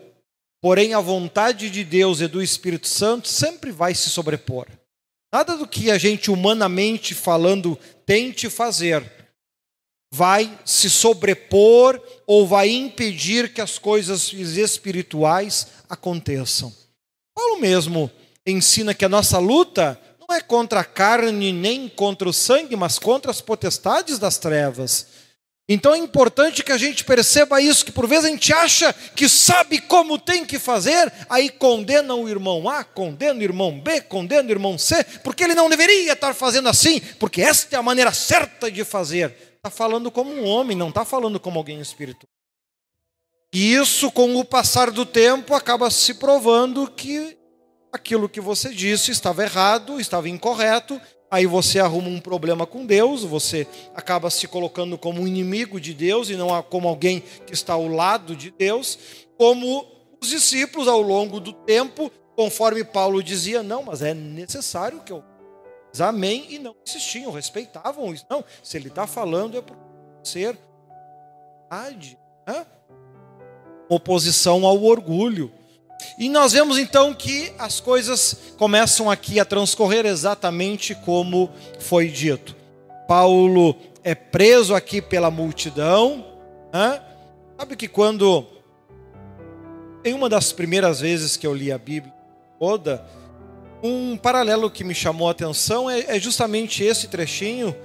porém 0.59 0.95
a 0.95 0.99
vontade 0.99 1.69
de 1.69 1.83
Deus 1.83 2.21
e 2.21 2.27
do 2.27 2.41
Espírito 2.41 2.87
Santo 2.87 3.27
sempre 3.27 3.69
vai 3.69 3.93
se 3.93 4.09
sobrepor. 4.09 4.65
Nada 5.31 5.55
do 5.55 5.67
que 5.67 5.91
a 5.91 5.99
gente 5.99 6.31
humanamente 6.31 7.13
falando 7.13 7.77
tente 8.03 8.49
fazer 8.49 9.05
vai 10.11 10.59
se 10.65 10.89
sobrepor 10.89 12.01
ou 12.25 12.47
vai 12.47 12.67
impedir 12.67 13.53
que 13.53 13.61
as 13.61 13.77
coisas 13.77 14.33
espirituais 14.33 15.67
aconteçam. 15.87 16.73
Paulo 17.35 17.61
mesmo 17.61 18.09
ensina 18.43 18.95
que 18.95 19.05
a 19.05 19.09
nossa 19.09 19.37
luta 19.37 20.01
não 20.31 20.37
é 20.37 20.41
contra 20.41 20.79
a 20.79 20.85
carne 20.85 21.51
nem 21.51 21.89
contra 21.89 22.29
o 22.29 22.31
sangue, 22.31 22.77
mas 22.77 22.97
contra 22.97 23.29
as 23.29 23.41
potestades 23.41 24.17
das 24.17 24.37
trevas. 24.37 25.07
Então 25.67 25.93
é 25.93 25.97
importante 25.97 26.63
que 26.63 26.71
a 26.71 26.77
gente 26.77 27.03
perceba 27.03 27.61
isso, 27.61 27.83
que 27.83 27.91
por 27.91 28.07
vezes 28.07 28.25
a 28.25 28.29
gente 28.29 28.53
acha 28.53 28.93
que 28.93 29.27
sabe 29.27 29.79
como 29.81 30.17
tem 30.17 30.45
que 30.45 30.57
fazer, 30.57 31.11
aí 31.29 31.49
condena 31.49 32.15
o 32.15 32.29
irmão 32.29 32.69
A, 32.69 32.83
condena 32.83 33.39
o 33.39 33.43
irmão 33.43 33.77
B, 33.77 34.01
condena 34.01 34.47
o 34.47 34.51
irmão 34.51 34.77
C, 34.77 35.03
porque 35.21 35.43
ele 35.43 35.53
não 35.53 35.69
deveria 35.69 36.13
estar 36.13 36.33
fazendo 36.33 36.69
assim, 36.69 37.01
porque 37.19 37.41
esta 37.41 37.75
é 37.75 37.79
a 37.79 37.83
maneira 37.83 38.13
certa 38.13 38.71
de 38.71 38.85
fazer. 38.85 39.35
está 39.57 39.69
falando 39.69 40.09
como 40.09 40.31
um 40.31 40.45
homem, 40.45 40.77
não 40.77 40.89
está 40.89 41.03
falando 41.03 41.41
como 41.41 41.59
alguém 41.59 41.79
espiritual. 41.81 42.29
E 43.53 43.73
isso, 43.73 44.09
com 44.11 44.37
o 44.37 44.45
passar 44.45 44.91
do 44.91 45.05
tempo, 45.05 45.53
acaba 45.53 45.91
se 45.91 46.13
provando 46.13 46.89
que 46.89 47.37
aquilo 47.91 48.29
que 48.29 48.39
você 48.39 48.73
disse 48.73 49.11
estava 49.11 49.43
errado, 49.43 49.99
estava 49.99 50.29
incorreto, 50.29 50.99
aí 51.29 51.45
você 51.45 51.79
arruma 51.79 52.09
um 52.09 52.19
problema 52.19 52.65
com 52.65 52.85
Deus, 52.85 53.23
você 53.23 53.67
acaba 53.95 54.29
se 54.29 54.47
colocando 54.47 54.97
como 54.97 55.21
um 55.21 55.27
inimigo 55.27 55.79
de 55.79 55.93
Deus 55.93 56.29
e 56.29 56.35
não 56.35 56.61
como 56.63 56.87
alguém 56.87 57.21
que 57.45 57.53
está 57.53 57.73
ao 57.73 57.87
lado 57.87 58.35
de 58.35 58.51
Deus, 58.51 58.97
como 59.37 59.85
os 60.21 60.29
discípulos 60.29 60.87
ao 60.87 61.01
longo 61.01 61.39
do 61.39 61.53
tempo, 61.53 62.11
conforme 62.35 62.83
Paulo 62.83 63.23
dizia, 63.23 63.63
não, 63.63 63.83
mas 63.83 64.01
é 64.01 64.13
necessário 64.13 65.01
que 65.01 65.11
eu 65.11 65.23
amém 65.99 66.45
e 66.49 66.59
não 66.59 66.73
insistiam, 66.87 67.31
respeitavam 67.31 68.13
isso. 68.13 68.25
Não, 68.29 68.45
se 68.63 68.77
ele 68.77 68.87
está 68.87 69.05
falando 69.05 69.57
é 69.57 69.61
por 69.61 69.75
ser 70.23 70.57
verdade, 71.69 72.17
né? 72.47 72.65
oposição 73.89 74.65
ao 74.65 74.81
orgulho. 74.83 75.51
E 76.17 76.29
nós 76.29 76.53
vemos 76.53 76.77
então 76.77 77.13
que 77.13 77.51
as 77.57 77.79
coisas 77.79 78.35
começam 78.57 79.09
aqui 79.09 79.39
a 79.39 79.45
transcorrer 79.45 80.05
exatamente 80.05 80.95
como 80.95 81.49
foi 81.79 82.07
dito. 82.07 82.55
Paulo 83.07 83.75
é 84.03 84.15
preso 84.15 84.73
aqui 84.73 85.01
pela 85.01 85.31
multidão. 85.31 86.25
Né? 86.73 87.01
Sabe 87.57 87.75
que 87.75 87.87
quando. 87.87 88.45
Em 90.03 90.13
uma 90.13 90.27
das 90.27 90.51
primeiras 90.51 90.99
vezes 90.99 91.37
que 91.37 91.45
eu 91.45 91.53
li 91.53 91.71
a 91.71 91.77
Bíblia 91.77 92.13
toda, 92.59 93.05
um 93.83 94.17
paralelo 94.17 94.69
que 94.69 94.83
me 94.83 94.95
chamou 94.95 95.27
a 95.27 95.31
atenção 95.31 95.89
é, 95.89 96.15
é 96.15 96.19
justamente 96.19 96.83
esse 96.83 97.07
trechinho 97.07 97.75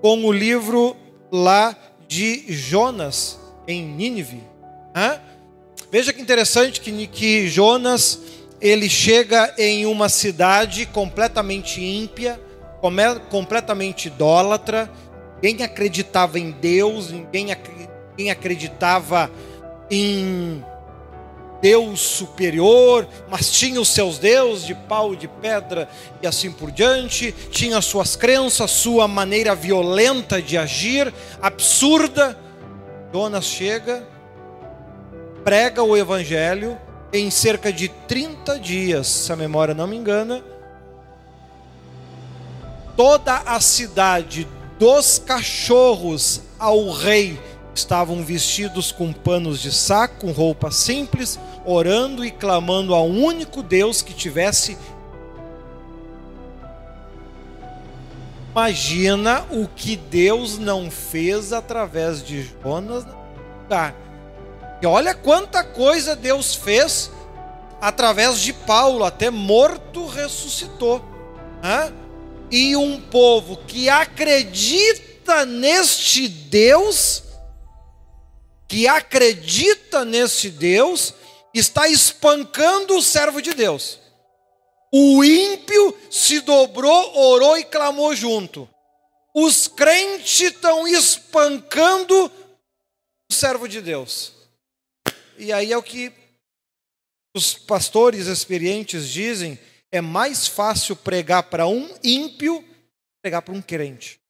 com 0.00 0.24
o 0.24 0.32
livro 0.32 0.96
lá 1.32 1.76
de 2.06 2.44
Jonas 2.52 3.38
em 3.66 3.84
Nínive. 3.84 4.42
Né? 4.94 5.20
Veja 5.94 6.12
que 6.12 6.20
interessante 6.20 6.80
que, 6.80 7.06
que 7.06 7.46
Jonas 7.46 8.18
ele 8.60 8.90
chega 8.90 9.54
em 9.56 9.86
uma 9.86 10.08
cidade 10.08 10.86
completamente 10.86 11.80
ímpia, 11.80 12.40
completamente 13.30 14.08
idólatra, 14.08 14.90
ninguém 15.40 15.64
acreditava 15.64 16.36
em 16.36 16.50
Deus, 16.50 17.12
ninguém, 17.12 17.52
acreditava 18.28 19.30
em 19.88 20.64
Deus 21.62 22.00
superior, 22.00 23.06
mas 23.30 23.52
tinha 23.52 23.80
os 23.80 23.90
seus 23.90 24.18
deuses 24.18 24.66
de 24.66 24.74
pau, 24.74 25.14
de 25.14 25.28
pedra 25.28 25.88
e 26.20 26.26
assim 26.26 26.50
por 26.50 26.72
diante, 26.72 27.32
tinha 27.52 27.80
suas 27.80 28.16
crenças, 28.16 28.68
sua 28.72 29.06
maneira 29.06 29.54
violenta 29.54 30.42
de 30.42 30.58
agir, 30.58 31.14
absurda. 31.40 32.36
Jonas 33.12 33.44
chega 33.44 34.12
prega 35.44 35.82
o 35.82 35.96
evangelho 35.96 36.78
em 37.12 37.30
cerca 37.30 37.72
de 37.72 37.88
30 37.88 38.58
dias, 38.58 39.06
se 39.06 39.32
a 39.32 39.36
memória 39.36 39.74
não 39.74 39.86
me 39.86 39.96
engana. 39.96 40.42
Toda 42.96 43.36
a 43.46 43.60
cidade 43.60 44.48
dos 44.78 45.18
cachorros 45.18 46.40
ao 46.58 46.90
rei 46.90 47.38
estavam 47.74 48.24
vestidos 48.24 48.90
com 48.90 49.12
panos 49.12 49.60
de 49.60 49.72
saco, 49.72 50.26
com 50.26 50.32
roupas 50.32 50.76
simples, 50.76 51.38
orando 51.64 52.24
e 52.24 52.30
clamando 52.30 52.94
ao 52.94 53.06
único 53.06 53.62
Deus 53.62 54.00
que 54.00 54.14
tivesse. 54.14 54.78
Imagina 58.50 59.44
o 59.50 59.66
que 59.66 59.96
Deus 59.96 60.58
não 60.58 60.90
fez 60.90 61.52
através 61.52 62.22
de 62.22 62.48
Jonas. 62.62 63.04
E 64.82 64.86
olha 64.86 65.14
quanta 65.14 65.62
coisa 65.64 66.14
Deus 66.14 66.54
fez 66.54 67.10
através 67.80 68.40
de 68.40 68.52
Paulo, 68.52 69.04
até 69.04 69.30
morto 69.30 70.06
ressuscitou. 70.06 71.04
Né? 71.62 71.92
E 72.50 72.76
um 72.76 73.00
povo 73.00 73.56
que 73.66 73.88
acredita 73.88 75.44
neste 75.44 76.28
Deus, 76.28 77.22
que 78.68 78.86
acredita 78.88 80.04
nesse 80.04 80.50
Deus, 80.50 81.14
está 81.52 81.88
espancando 81.88 82.96
o 82.96 83.02
servo 83.02 83.40
de 83.40 83.54
Deus. 83.54 83.98
O 84.92 85.24
ímpio 85.24 85.96
se 86.10 86.40
dobrou, 86.40 87.18
orou 87.18 87.58
e 87.58 87.64
clamou 87.64 88.14
junto. 88.14 88.68
Os 89.34 89.66
crentes 89.66 90.40
estão 90.40 90.86
espancando 90.86 92.30
o 93.28 93.34
servo 93.34 93.68
de 93.68 93.80
Deus. 93.80 94.33
E 95.38 95.52
aí 95.52 95.72
é 95.72 95.76
o 95.76 95.82
que 95.82 96.12
os 97.34 97.54
pastores 97.54 98.26
experientes 98.26 99.08
dizem: 99.08 99.58
é 99.90 100.00
mais 100.00 100.46
fácil 100.46 100.96
pregar 100.96 101.44
para 101.44 101.66
um 101.66 101.94
ímpio 102.02 102.64
pregar 103.24 103.40
para 103.40 103.54
um 103.54 103.62
crente. 103.62 104.20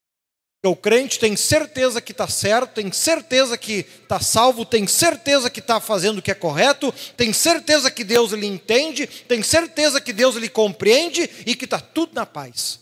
O 0.65 0.77
crente 0.77 1.19
tem 1.19 1.37
certeza 1.37 2.01
que 2.01 2.13
está 2.13 2.29
certo, 2.29 2.75
tem 2.75 2.93
certeza 2.93 3.59
que 3.59 3.81
está 3.81 4.21
salvo, 4.21 4.65
tem 4.65 4.87
certeza 4.87 5.51
que 5.51 5.59
está 5.59 5.81
fazendo 5.81 6.19
o 6.19 6.23
que 6.23 6.31
é 6.31 6.35
correto, 6.35 6.93
tem 7.17 7.33
certeza 7.33 7.91
que 7.91 8.05
Deus 8.05 8.31
lhe 8.31 8.47
entende, 8.47 9.07
tem 9.07 9.43
certeza 9.43 10.01
que 10.01 10.13
Deus 10.13 10.37
lhe 10.37 10.49
compreende 10.49 11.29
e 11.45 11.57
que 11.57 11.65
está 11.65 11.81
tudo 11.81 12.15
na 12.15 12.25
paz. 12.25 12.81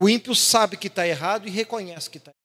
O 0.00 0.08
ímpio 0.08 0.34
sabe 0.34 0.76
que 0.76 0.88
está 0.88 1.08
errado 1.08 1.48
e 1.48 1.50
reconhece 1.50 2.10
que 2.10 2.18
está 2.18 2.30
errado. 2.30 2.36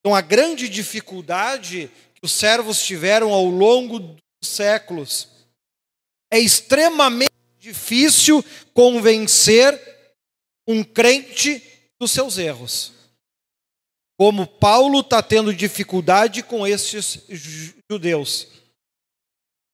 Então 0.00 0.14
a 0.14 0.20
grande 0.20 0.68
dificuldade 0.68 1.88
os 2.22 2.32
servos 2.32 2.80
tiveram 2.82 3.32
ao 3.32 3.46
longo 3.46 3.98
dos 3.98 4.20
séculos. 4.42 5.28
É 6.32 6.38
extremamente 6.38 7.32
difícil 7.58 8.44
convencer 8.72 9.78
um 10.66 10.82
crente 10.84 11.62
dos 12.00 12.10
seus 12.10 12.38
erros. 12.38 12.92
Como 14.18 14.46
Paulo 14.46 15.00
está 15.00 15.22
tendo 15.22 15.52
dificuldade 15.52 16.42
com 16.42 16.66
esses 16.66 17.24
judeus. 17.90 18.48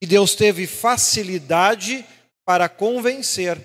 E 0.00 0.06
Deus 0.06 0.34
teve 0.34 0.66
facilidade 0.66 2.04
para 2.46 2.68
convencer 2.68 3.58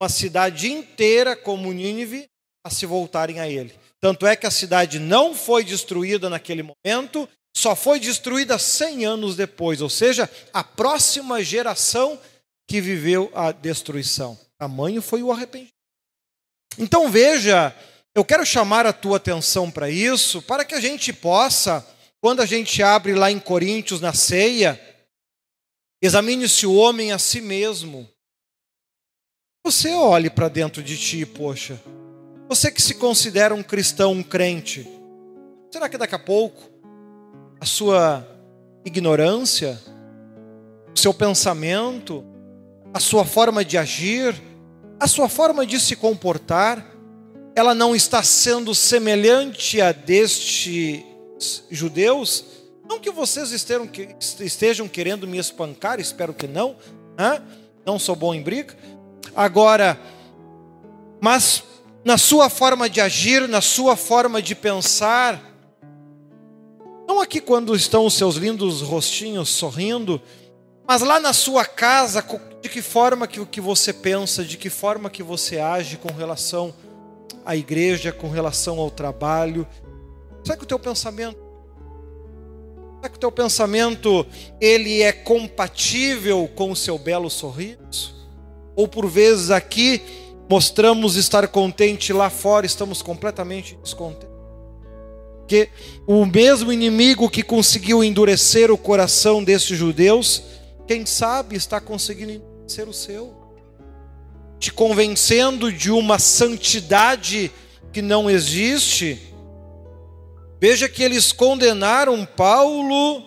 uma 0.00 0.08
cidade 0.08 0.70
inteira 0.72 1.36
como 1.36 1.72
Nínive 1.72 2.28
a 2.64 2.70
se 2.70 2.86
voltarem 2.86 3.38
a 3.38 3.48
ele. 3.48 3.74
Tanto 4.00 4.26
é 4.26 4.36
que 4.36 4.46
a 4.46 4.50
cidade 4.50 4.98
não 4.98 5.34
foi 5.34 5.64
destruída 5.64 6.30
naquele 6.30 6.62
momento, 6.62 7.28
só 7.58 7.74
foi 7.74 7.98
destruída 7.98 8.56
100 8.56 9.04
anos 9.04 9.34
depois, 9.34 9.82
ou 9.82 9.90
seja, 9.90 10.30
a 10.52 10.62
próxima 10.62 11.42
geração 11.42 12.18
que 12.68 12.80
viveu 12.80 13.32
a 13.34 13.50
destruição. 13.50 14.38
Tamanho 14.56 15.02
foi 15.02 15.24
o 15.24 15.32
arrependimento. 15.32 15.74
Então 16.78 17.10
veja, 17.10 17.74
eu 18.14 18.24
quero 18.24 18.46
chamar 18.46 18.86
a 18.86 18.92
tua 18.92 19.16
atenção 19.16 19.72
para 19.72 19.90
isso, 19.90 20.40
para 20.40 20.64
que 20.64 20.74
a 20.74 20.80
gente 20.80 21.12
possa, 21.12 21.84
quando 22.20 22.40
a 22.40 22.46
gente 22.46 22.80
abre 22.80 23.14
lá 23.14 23.28
em 23.28 23.40
Coríntios 23.40 24.00
na 24.00 24.12
ceia, 24.12 24.80
examine-se 26.00 26.64
o 26.64 26.76
homem 26.76 27.10
a 27.10 27.18
si 27.18 27.40
mesmo. 27.40 28.08
Você 29.66 29.92
olhe 29.92 30.30
para 30.30 30.48
dentro 30.48 30.80
de 30.80 30.96
ti, 30.96 31.26
poxa. 31.26 31.82
Você 32.48 32.70
que 32.70 32.80
se 32.80 32.94
considera 32.94 33.52
um 33.52 33.64
cristão, 33.64 34.12
um 34.12 34.22
crente, 34.22 34.88
será 35.72 35.88
que 35.88 35.98
daqui 35.98 36.14
a 36.14 36.20
pouco 36.20 36.77
a 37.60 37.66
sua 37.66 38.26
ignorância, 38.84 39.78
o 40.94 40.98
seu 40.98 41.12
pensamento, 41.12 42.24
a 42.92 43.00
sua 43.00 43.24
forma 43.24 43.64
de 43.64 43.76
agir, 43.76 44.34
a 44.98 45.06
sua 45.06 45.28
forma 45.28 45.66
de 45.66 45.78
se 45.78 45.96
comportar, 45.96 46.84
ela 47.54 47.74
não 47.74 47.94
está 47.94 48.22
sendo 48.22 48.74
semelhante 48.74 49.80
a 49.80 49.92
destes 49.92 51.04
judeus? 51.70 52.44
Não 52.88 52.98
que 52.98 53.10
vocês 53.10 53.52
estejam, 53.52 54.88
querendo 54.88 55.26
me 55.26 55.38
espancar, 55.38 56.00
espero 56.00 56.32
que 56.32 56.46
não, 56.46 56.76
né? 57.16 57.42
não 57.84 57.98
sou 57.98 58.16
bom 58.16 58.34
em 58.34 58.42
briga. 58.42 58.74
Agora, 59.36 60.00
mas 61.20 61.62
na 62.04 62.16
sua 62.16 62.48
forma 62.48 62.88
de 62.88 63.00
agir, 63.00 63.46
na 63.48 63.60
sua 63.60 63.96
forma 63.96 64.40
de 64.40 64.54
pensar, 64.54 65.47
não 67.18 67.22
aqui 67.24 67.40
quando 67.40 67.74
estão 67.74 68.06
os 68.06 68.14
seus 68.14 68.36
lindos 68.36 68.80
rostinhos 68.80 69.48
sorrindo, 69.48 70.22
mas 70.86 71.02
lá 71.02 71.18
na 71.18 71.32
sua 71.32 71.64
casa, 71.64 72.24
de 72.62 72.68
que 72.68 72.80
forma 72.80 73.26
que, 73.26 73.44
que 73.44 73.60
você 73.60 73.92
pensa, 73.92 74.44
de 74.44 74.56
que 74.56 74.70
forma 74.70 75.10
que 75.10 75.20
você 75.20 75.58
age 75.58 75.96
com 75.96 76.12
relação 76.12 76.72
à 77.44 77.56
igreja, 77.56 78.12
com 78.12 78.28
relação 78.28 78.78
ao 78.78 78.88
trabalho. 78.88 79.66
Será 80.44 80.56
que 80.56 80.62
o 80.62 80.66
teu 80.66 80.78
pensamento 80.78 81.48
Será 82.98 83.08
que 83.08 83.16
o 83.16 83.20
teu 83.20 83.32
pensamento 83.32 84.26
ele 84.60 85.02
é 85.02 85.12
compatível 85.12 86.48
com 86.54 86.70
o 86.70 86.76
seu 86.76 86.98
belo 86.98 87.30
sorriso? 87.30 88.14
Ou 88.76 88.86
por 88.86 89.08
vezes 89.08 89.50
aqui 89.50 90.00
mostramos 90.48 91.16
estar 91.16 91.46
contente 91.48 92.12
lá 92.12 92.30
fora 92.30 92.64
estamos 92.64 93.02
completamente 93.02 93.76
descontentes? 93.82 94.37
Porque 95.48 95.70
o 96.06 96.26
mesmo 96.26 96.70
inimigo 96.70 97.30
que 97.30 97.42
conseguiu 97.42 98.04
endurecer 98.04 98.70
o 98.70 98.76
coração 98.76 99.42
desses 99.42 99.78
judeus, 99.78 100.42
quem 100.86 101.06
sabe 101.06 101.56
está 101.56 101.80
conseguindo 101.80 102.32
endurecer 102.32 102.86
o 102.86 102.92
seu, 102.92 103.34
te 104.58 104.70
convencendo 104.70 105.72
de 105.72 105.90
uma 105.90 106.18
santidade 106.18 107.50
que 107.90 108.02
não 108.02 108.28
existe. 108.28 109.18
Veja 110.60 110.86
que 110.86 111.02
eles 111.02 111.32
condenaram 111.32 112.26
Paulo. 112.26 113.24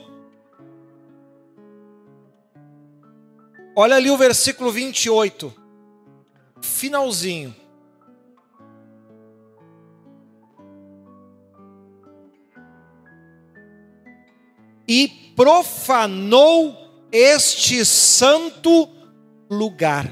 Olha 3.75 3.95
ali 3.95 4.11
o 4.11 4.17
versículo 4.17 4.71
28, 4.71 5.51
finalzinho. 6.61 7.55
E 14.93 15.07
profanou 15.37 17.07
este 17.13 17.85
santo 17.85 18.89
lugar. 19.49 20.05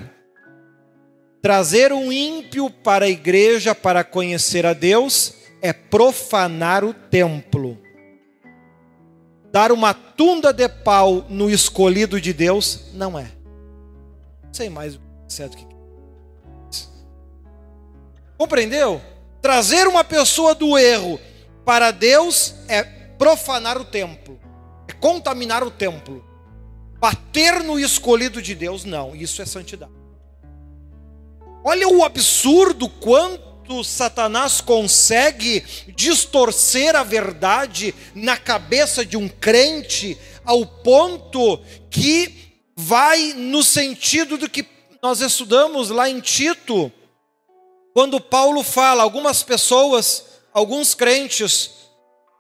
Trazer 1.42 1.92
um 1.92 2.10
ímpio 2.14 2.70
para 2.70 3.04
a 3.04 3.10
igreja 3.10 3.76
para 3.76 4.06
conhecer 4.06 4.66
a 4.66 4.72
Deus 4.72 5.34
é 5.62 5.74
profanar 5.74 6.86
o 6.86 6.94
templo. 6.94 7.78
Dar 9.52 9.74
uma 9.74 9.94
tunda 9.94 10.54
de 10.54 10.70
pau 10.70 11.26
no 11.28 11.50
escolhido 11.50 12.22
de 12.22 12.32
Deus 12.32 12.86
não 12.94 13.20
é. 13.20 13.24
Não 14.44 14.54
sei 14.54 14.70
mais 14.70 14.96
o 14.96 15.02
certo 15.28 15.58
que 15.58 15.68
Compreendeu? 18.38 19.02
Trazer 19.42 19.90
uma 19.90 20.06
pessoa 20.06 20.56
do 20.56 20.78
erro 20.78 21.20
para 21.66 21.92
Deus 21.92 22.56
é 22.70 22.84
profanar 23.20 23.78
o 23.78 23.84
templo, 23.84 24.39
é 24.39 24.39
contaminar 25.00 25.64
o 25.64 25.72
templo. 25.72 26.26
Bater 27.00 27.64
no 27.64 27.80
escolhido 27.80 28.42
de 28.42 28.54
Deus, 28.54 28.84
não, 28.84 29.16
isso 29.16 29.42
é 29.42 29.46
santidade. 29.46 29.92
Olha 31.64 31.88
o 31.88 32.04
absurdo 32.04 32.90
quanto 32.90 33.84
Satanás 33.84 34.62
consegue 34.62 35.64
distorcer 35.96 36.96
a 36.96 37.04
verdade 37.04 37.94
na 38.16 38.38
cabeça 38.38 39.06
de 39.06 39.16
um 39.16 39.28
crente 39.30 40.18
ao 40.44 40.66
ponto 40.66 41.60
que 41.90 42.50
vai 42.76 43.34
no 43.34 43.62
sentido 43.62 44.38
do 44.38 44.50
que 44.50 44.66
nós 45.02 45.22
estudamos 45.22 45.90
lá 45.90 46.10
em 46.10 46.20
Tito, 46.20 46.92
quando 47.94 48.20
Paulo 48.20 48.64
fala, 48.64 49.04
algumas 49.04 49.44
pessoas, 49.44 50.26
alguns 50.54 50.94
crentes, 50.94 51.72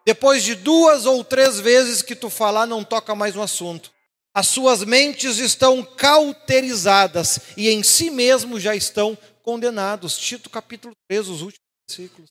depois 0.05 0.43
de 0.43 0.55
duas 0.55 1.05
ou 1.05 1.23
três 1.23 1.59
vezes 1.59 2.01
que 2.01 2.15
tu 2.15 2.29
falar, 2.29 2.65
não 2.65 2.83
toca 2.83 3.13
mais 3.15 3.35
no 3.35 3.41
assunto. 3.41 3.91
As 4.33 4.47
suas 4.47 4.83
mentes 4.83 5.37
estão 5.37 5.83
cauterizadas 5.83 7.39
e 7.57 7.69
em 7.69 7.83
si 7.83 8.09
mesmos 8.09 8.61
já 8.61 8.75
estão 8.75 9.17
condenados. 9.43 10.17
Tito 10.17 10.49
capítulo 10.49 10.93
3, 11.09 11.27
os 11.27 11.41
últimos 11.41 11.65
versículos. 11.89 12.29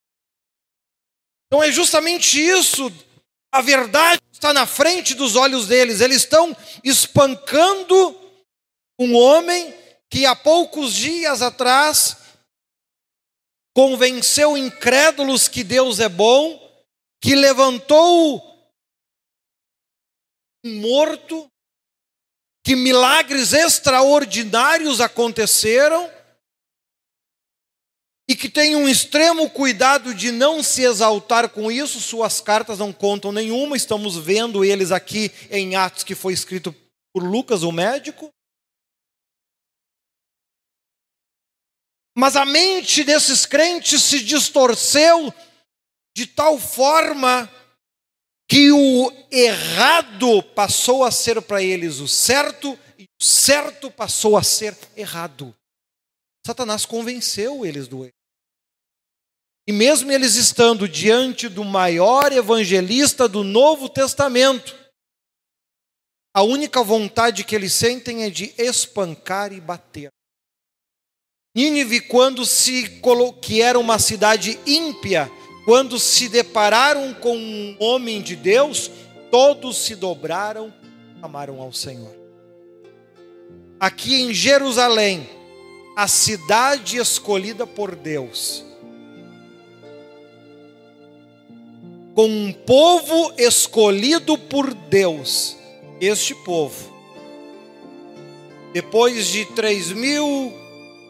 Então 1.47 1.63
é 1.63 1.73
justamente 1.73 2.41
isso. 2.41 2.93
A 3.53 3.61
verdade 3.61 4.21
está 4.33 4.53
na 4.53 4.67
frente 4.67 5.15
dos 5.15 5.35
olhos 5.35 5.67
deles. 5.67 6.01
Eles 6.01 6.19
estão 6.19 6.57
espancando 6.85 8.19
um 8.99 9.15
homem 9.17 9.75
que 10.11 10.25
há 10.27 10.35
poucos 10.35 10.93
dias 10.95 11.43
atrás 11.43 12.17
convenceu 13.75 14.57
incrédulos 14.57 15.47
que 15.47 15.63
Deus 15.63 16.01
é 16.01 16.09
bom, 16.09 16.68
que 17.21 17.35
levantou 17.35 18.41
um 20.65 20.81
morto, 20.81 21.51
que 22.65 22.77
milagres 22.77 23.53
extraordinários 23.53 25.01
aconteceram 25.01 26.13
e 28.29 28.37
que 28.37 28.49
tem 28.49 28.77
um 28.77 28.87
extremo 28.87 29.49
cuidado 29.49 30.15
de 30.15 30.31
não 30.31 30.63
se 30.63 30.83
exaltar 30.83 31.49
com 31.49 31.73
isso, 31.73 31.99
suas 31.99 32.43
cartas 32.43 32.79
não 32.79 32.93
contam 32.93 33.33
nenhuma, 33.33 33.75
estamos 33.75 34.17
vendo 34.19 34.63
eles 34.63 34.93
aqui 34.93 35.33
em 35.51 35.77
Atos 35.77 36.05
que 36.05 36.15
foi 36.15 36.35
escrito 36.35 36.75
por 37.13 37.23
Lucas, 37.23 37.63
o 37.63 37.73
médico. 37.73 38.31
Mas 42.15 42.37
a 42.37 42.45
mente 42.45 43.03
desses 43.03 43.47
crentes 43.47 44.03
se 44.03 44.21
distorceu 44.23 45.33
de 46.19 46.27
tal 46.27 46.59
forma 46.59 47.49
que 48.51 48.73
o 48.73 49.13
errado 49.31 50.43
passou 50.43 51.05
a 51.05 51.13
ser 51.13 51.41
para 51.41 51.63
eles 51.63 52.01
o 52.01 52.09
certo 52.09 52.77
e 52.99 53.05
o 53.05 53.25
certo 53.25 53.89
passou 53.89 54.37
a 54.37 54.43
ser 54.43 54.77
errado. 54.97 55.55
Satanás 56.45 56.85
convenceu 56.85 57.65
eles 57.65 57.87
do 57.87 58.05
erro. 58.05 58.13
E 59.65 59.71
mesmo 59.73 60.11
eles 60.11 60.35
estando 60.35 60.89
diante 60.89 61.49
do 61.49 61.63
maior 61.63 62.33
evangelista 62.33 63.29
do 63.29 63.45
Novo 63.45 63.89
Testamento, 63.89 64.77
a 66.35 66.43
única 66.43 66.83
vontade 66.83 67.45
que 67.45 67.55
eles 67.55 67.73
sentem 67.73 68.25
é 68.25 68.31
de 68.31 68.53
espancar 68.59 69.53
e 69.53 69.61
bater. 69.61 70.11
Nínive, 71.55 72.01
quando 72.01 72.45
se 72.45 73.01
que 73.41 73.63
era 73.63 73.79
uma 73.79 74.01
cidade 74.01 74.59
ímpia, 74.67 75.31
quando 75.69 75.99
se 75.99 76.31
depararam 76.31 77.13
com 77.13 77.37
um 77.37 77.77
homem 77.79 78.23
de 78.23 78.35
Deus, 78.35 78.91
todos 79.31 79.77
se 79.77 79.95
dobraram, 79.95 80.73
amaram 81.21 81.61
ao 81.61 81.75
Senhor. 81.75 82.17
Aqui 83.79 84.23
em 84.23 84.33
Jerusalém, 84.33 85.29
a 85.95 86.09
cidade 86.09 86.97
escolhida 86.97 87.67
por 87.67 87.95
Deus, 87.95 88.65
com 92.15 92.27
um 92.27 92.51
povo 92.51 93.35
escolhido 93.37 94.39
por 94.39 94.73
Deus, 94.73 95.55
este 96.01 96.35
povo, 96.35 96.91
depois 98.73 99.27
de 99.27 99.45
três 99.45 99.93
mil 99.93 100.51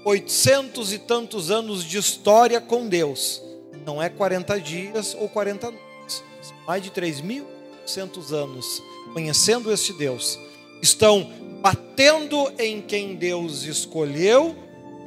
oitocentos 0.04 0.92
e 0.92 0.98
tantos 0.98 1.48
anos 1.48 1.84
de 1.84 1.96
história 1.96 2.60
com 2.60 2.88
Deus. 2.88 3.46
Não 3.88 4.02
é 4.02 4.10
40 4.10 4.60
dias 4.60 5.16
ou 5.18 5.30
40 5.30 5.70
noites. 5.70 6.22
Mais 6.66 6.82
de 6.82 6.90
3.800 6.90 8.32
anos 8.32 8.82
conhecendo 9.14 9.72
esse 9.72 9.94
Deus. 9.94 10.38
Estão 10.82 11.32
batendo 11.62 12.52
em 12.58 12.82
quem 12.82 13.14
Deus 13.14 13.62
escolheu 13.62 14.54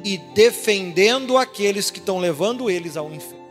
e 0.03 0.17
defendendo 0.33 1.37
aqueles 1.37 1.91
que 1.91 1.99
estão 1.99 2.17
levando 2.17 2.71
eles 2.71 2.97
ao 2.97 3.13
inferno. 3.13 3.45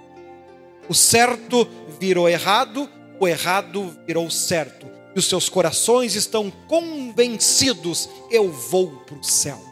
O 0.88 0.94
certo 0.94 1.64
virou 2.00 2.28
errado, 2.28 2.90
o 3.20 3.28
errado 3.28 3.96
virou 4.04 4.28
certo. 4.28 4.84
E 5.14 5.18
os 5.20 5.26
seus 5.26 5.48
corações 5.48 6.16
estão 6.16 6.50
convencidos: 6.66 8.08
eu 8.32 8.50
vou 8.50 8.90
para 9.06 9.16
o 9.16 9.22
céu 9.22 9.70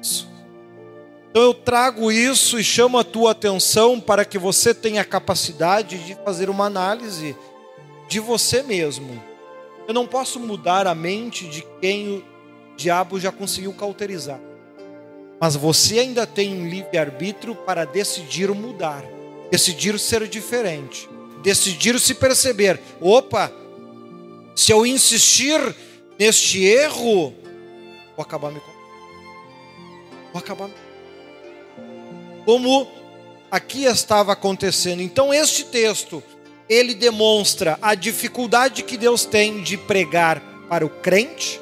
isso. 0.00 0.35
Então 1.36 1.44
eu 1.44 1.52
trago 1.52 2.10
isso 2.10 2.58
e 2.58 2.64
chamo 2.64 2.96
a 2.96 3.04
tua 3.04 3.32
atenção 3.32 4.00
para 4.00 4.24
que 4.24 4.38
você 4.38 4.72
tenha 4.72 5.02
a 5.02 5.04
capacidade 5.04 5.98
de 5.98 6.14
fazer 6.24 6.48
uma 6.48 6.64
análise 6.64 7.36
de 8.08 8.18
você 8.18 8.62
mesmo. 8.62 9.22
Eu 9.86 9.92
não 9.92 10.06
posso 10.06 10.40
mudar 10.40 10.86
a 10.86 10.94
mente 10.94 11.46
de 11.46 11.62
quem 11.78 12.08
o 12.08 12.24
diabo 12.74 13.20
já 13.20 13.30
conseguiu 13.30 13.74
cauterizar. 13.74 14.40
Mas 15.38 15.54
você 15.54 15.98
ainda 15.98 16.26
tem 16.26 16.54
um 16.54 16.70
livre-arbítrio 16.70 17.54
para 17.54 17.84
decidir 17.84 18.50
mudar, 18.52 19.04
decidir 19.50 19.98
ser 19.98 20.26
diferente, 20.26 21.06
decidir 21.42 22.00
se 22.00 22.14
perceber: 22.14 22.80
opa, 22.98 23.52
se 24.54 24.72
eu 24.72 24.86
insistir 24.86 25.60
neste 26.18 26.64
erro, 26.64 27.34
vou 28.16 28.22
acabar 28.22 28.50
me 28.50 28.58
Vou 30.32 30.40
acabar. 30.40 30.85
Como 32.46 32.86
aqui 33.50 33.84
estava 33.84 34.32
acontecendo. 34.32 35.02
Então, 35.02 35.34
este 35.34 35.64
texto, 35.64 36.22
ele 36.68 36.94
demonstra 36.94 37.76
a 37.82 37.96
dificuldade 37.96 38.84
que 38.84 38.96
Deus 38.96 39.24
tem 39.24 39.62
de 39.62 39.76
pregar 39.76 40.40
para 40.68 40.86
o 40.86 40.88
crente, 40.88 41.60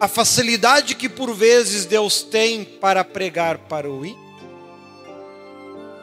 a 0.00 0.08
facilidade 0.08 0.96
que 0.96 1.08
por 1.08 1.32
vezes 1.32 1.86
Deus 1.86 2.22
tem 2.22 2.64
para 2.64 3.04
pregar 3.04 3.58
para 3.58 3.88
o 3.88 4.04
ímpio, 4.04 4.20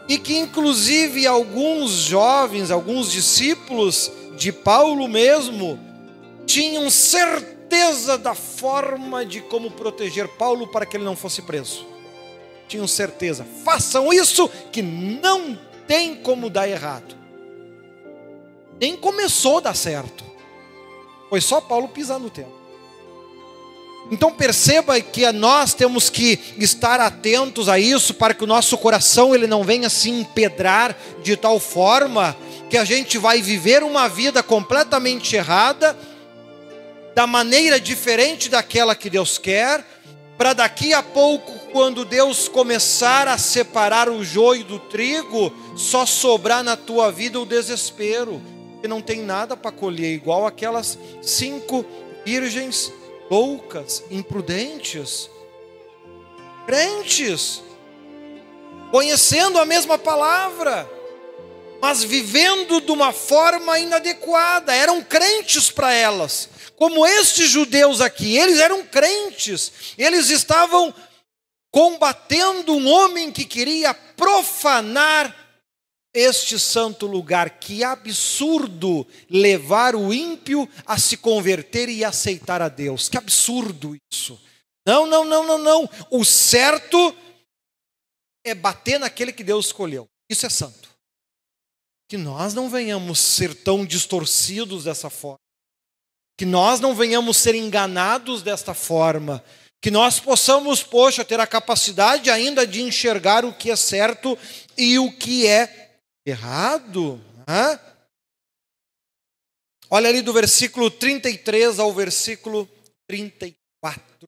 e 0.08 0.18
que 0.18 0.38
inclusive 0.38 1.28
alguns 1.28 1.92
jovens, 1.92 2.72
alguns 2.72 3.12
discípulos 3.12 4.10
de 4.38 4.54
Paulo 4.54 5.10
mesmo, 5.10 5.78
tinham 6.46 6.90
certeza 6.90 7.58
certeza 7.68 8.18
da 8.18 8.34
forma 8.34 9.26
de 9.26 9.42
como 9.42 9.70
proteger 9.70 10.28
Paulo 10.30 10.68
para 10.68 10.86
que 10.86 10.96
ele 10.96 11.04
não 11.04 11.16
fosse 11.16 11.42
preso. 11.42 11.86
Tinham 12.68 12.88
certeza. 12.88 13.46
Façam 13.64 14.12
isso 14.12 14.50
que 14.72 14.82
não 14.82 15.58
tem 15.88 16.16
como 16.16 16.50
dar 16.50 16.68
errado. 16.68 17.16
Nem 18.80 18.96
começou 18.96 19.58
a 19.58 19.62
dar 19.62 19.76
certo. 19.76 20.24
Foi 21.30 21.42
só 21.42 21.60
Paulo 21.60 21.88
pisar 21.88 22.20
no 22.20 22.30
templo. 22.30 22.58
Então 24.10 24.32
perceba 24.32 25.00
que 25.02 25.30
nós 25.34 25.74
temos 25.74 26.10
que 26.10 26.40
estar 26.58 27.00
atentos 27.00 27.68
a 27.68 27.78
isso 27.78 28.14
para 28.14 28.34
que 28.34 28.44
o 28.44 28.48
nosso 28.48 28.78
coração 28.78 29.36
ele 29.36 29.48
não 29.48 29.64
venha 29.64 29.90
se 29.90 30.10
empedrar 30.10 30.98
de 31.22 31.36
tal 31.36 31.60
forma 31.60 32.36
que 32.70 32.78
a 32.78 32.86
gente 32.86 33.18
vai 33.18 33.42
viver 33.42 33.84
uma 33.84 34.08
vida 34.08 34.42
completamente 34.42 35.36
errada, 35.36 35.98
da 37.16 37.26
maneira 37.26 37.80
diferente 37.80 38.50
daquela 38.50 38.96
que 38.96 39.10
Deus 39.10 39.38
quer, 39.38 39.84
para 40.38 40.54
daqui 40.54 40.94
a 40.94 41.02
pouco, 41.02 41.52
quando 41.72 42.06
Deus 42.06 42.48
começar 42.48 43.28
a 43.28 43.38
separar 43.38 44.08
o 44.08 44.24
joio 44.24 44.64
do 44.64 44.80
trigo, 44.80 45.52
só 45.76 46.06
sobrar 46.06 46.64
na 46.64 46.78
tua 46.78 47.12
vida 47.12 47.40
o 47.40 47.46
desespero, 47.46 48.42
que 48.80 48.88
não 48.88 49.02
tem 49.02 49.22
nada 49.22 49.58
para 49.58 49.72
colher, 49.72 50.14
igual 50.14 50.46
aquelas 50.46 50.98
cinco 51.22 51.84
virgens 52.24 52.94
loucas, 53.32 54.04
imprudentes, 54.12 55.30
crentes, 56.68 57.64
conhecendo 58.92 59.58
a 59.58 59.66
mesma 59.66 59.98
palavra, 59.98 60.88
mas 61.82 62.04
vivendo 62.04 62.80
de 62.80 62.92
uma 62.92 63.12
forma 63.12 63.80
inadequada, 63.80 64.74
eram 64.74 65.02
crentes 65.02 65.72
para 65.72 65.94
elas, 65.94 66.50
como 66.78 67.08
estes 67.08 67.50
judeus 67.50 68.02
aqui, 68.02 68.38
eles 68.38 68.60
eram 68.60 68.86
crentes, 68.86 69.72
eles 69.98 70.30
estavam 70.30 70.94
combatendo 71.72 72.72
um 72.76 72.88
homem 72.88 73.32
que 73.32 73.46
queria 73.46 73.96
profanar 73.96 75.36
este 76.14 76.60
santo 76.60 77.08
lugar. 77.08 77.60
Que 77.60 77.84
absurdo 77.84 79.08
levar 79.28 79.96
o 79.96 80.14
ímpio 80.14 80.70
a 80.86 81.00
se 81.00 81.18
converter 81.18 81.90
e 81.90 82.06
aceitar 82.06 82.62
a 82.62 82.70
Deus. 82.70 83.10
Que 83.10 83.18
absurdo 83.18 83.98
isso. 84.14 84.40
Não, 84.86 85.08
não, 85.08 85.26
não, 85.26 85.48
não, 85.48 85.58
não. 85.58 85.90
O 86.12 86.24
certo 86.24 87.16
é 88.46 88.54
bater 88.54 89.00
naquele 89.00 89.34
que 89.34 89.44
Deus 89.44 89.66
escolheu. 89.66 90.08
Isso 90.30 90.46
é 90.46 90.50
santo. 90.50 90.90
Que 92.08 92.18
nós 92.18 92.54
não 92.54 92.70
venhamos 92.70 93.20
ser 93.20 93.56
tão 93.64 93.84
distorcidos 93.84 94.84
dessa 94.84 95.10
forma. 95.10 95.47
Que 96.38 96.46
nós 96.46 96.80
não 96.80 96.94
venhamos 96.94 97.38
ser 97.38 97.56
enganados 97.56 98.44
desta 98.44 98.74
forma. 98.74 99.44
Que 99.82 99.92
nós 99.92 100.20
possamos, 100.20 100.84
poxa, 100.84 101.26
ter 101.26 101.40
a 101.40 101.48
capacidade 101.48 102.30
ainda 102.30 102.66
de 102.66 102.82
enxergar 102.82 103.44
o 103.44 103.54
que 103.54 103.72
é 103.72 103.76
certo 103.76 104.38
e 104.78 105.00
o 105.00 105.12
que 105.18 105.48
é 105.48 106.00
errado. 106.26 107.20
Hã? 107.48 107.80
Olha 109.90 110.10
ali 110.10 110.22
do 110.22 110.34
versículo 110.34 110.92
33 110.92 111.80
ao 111.80 111.94
versículo 111.94 112.70
34. 113.08 114.28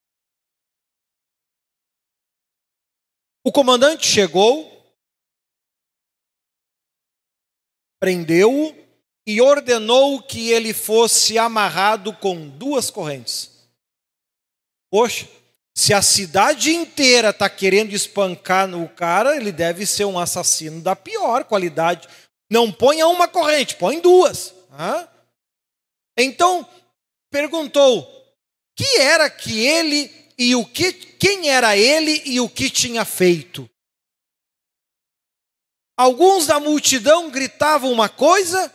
O 3.43 3.51
comandante 3.51 4.07
chegou, 4.07 4.79
prendeu-o 7.99 8.73
e 9.29 9.39
ordenou 9.41 10.23
que 10.23 10.49
ele 10.49 10.73
fosse 10.73 11.37
amarrado 11.37 12.11
com 12.11 12.49
duas 12.49 12.89
correntes. 12.89 13.51
Poxa, 14.89 15.29
se 15.77 15.93
a 15.93 16.01
cidade 16.01 16.73
inteira 16.73 17.29
está 17.29 17.47
querendo 17.47 17.93
espancar 17.93 18.67
no 18.67 18.89
cara, 18.89 19.35
ele 19.35 19.51
deve 19.51 19.85
ser 19.85 20.05
um 20.05 20.17
assassino 20.17 20.81
da 20.81 20.95
pior 20.95 21.43
qualidade. 21.43 22.07
Não 22.49 22.71
ponha 22.71 23.05
uma 23.05 23.27
corrente, 23.27 23.75
põe 23.75 23.99
duas. 23.99 24.51
Então, 26.17 26.67
perguntou: 27.29 28.11
que 28.75 28.97
era 28.97 29.29
que 29.29 29.59
ele 29.63 30.11
e 30.39 30.55
o 30.55 30.65
que, 30.65 30.91
quem 30.91 31.51
era 31.51 31.77
ele 31.77 32.23
e 32.25 32.39
o 32.39 32.49
que 32.49 32.67
tinha 32.67 33.05
feito? 33.05 33.69
Alguns 35.95 36.47
da 36.47 36.59
multidão 36.59 37.29
gritavam 37.29 37.91
uma 37.91 38.09
coisa, 38.09 38.73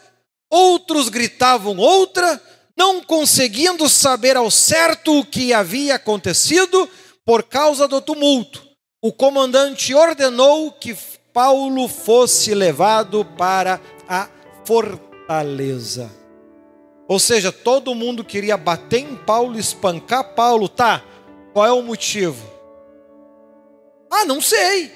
outros 0.54 1.08
gritavam 1.08 1.76
outra, 1.76 2.40
não 2.76 3.02
conseguindo 3.02 3.88
saber 3.88 4.36
ao 4.36 4.50
certo 4.50 5.18
o 5.18 5.24
que 5.24 5.52
havia 5.52 5.96
acontecido 5.96 6.88
por 7.24 7.42
causa 7.42 7.88
do 7.88 8.00
tumulto. 8.00 8.62
O 9.02 9.12
comandante 9.12 9.92
ordenou 9.94 10.70
que 10.70 10.96
Paulo 11.32 11.88
fosse 11.88 12.54
levado 12.54 13.24
para 13.36 13.80
a 14.08 14.28
fortaleza. 14.64 16.10
Ou 17.08 17.18
seja, 17.18 17.50
todo 17.50 17.94
mundo 17.94 18.24
queria 18.24 18.56
bater 18.56 19.00
em 19.00 19.16
Paulo, 19.16 19.58
espancar 19.58 20.34
Paulo, 20.34 20.68
tá? 20.68 21.02
Qual 21.52 21.66
é 21.66 21.72
o 21.72 21.82
motivo? 21.82 22.42
Ah, 24.10 24.24
não 24.24 24.40
sei. 24.40 24.92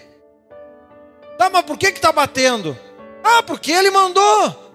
Tá, 1.37 1.51
mas 1.51 1.65
por 1.65 1.77
que 1.77 1.93
que 1.93 2.01
tá 2.01 2.13
batendo? 2.13 2.79
Ah, 3.23 3.43
porque 3.43 3.73
ele 3.73 3.91
mandou. 3.91 4.68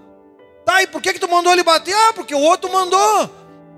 Tá, 0.66 0.82
e 0.82 0.88
por 0.88 1.02
que, 1.02 1.14
que 1.14 1.20
tu 1.20 1.30
mandou 1.30 1.52
ele 1.52 1.64
bater? 1.64 1.94
Ah, 1.94 2.14
porque 2.14 2.34
o 2.34 2.40
outro 2.40 2.72
mandou. 2.72 3.30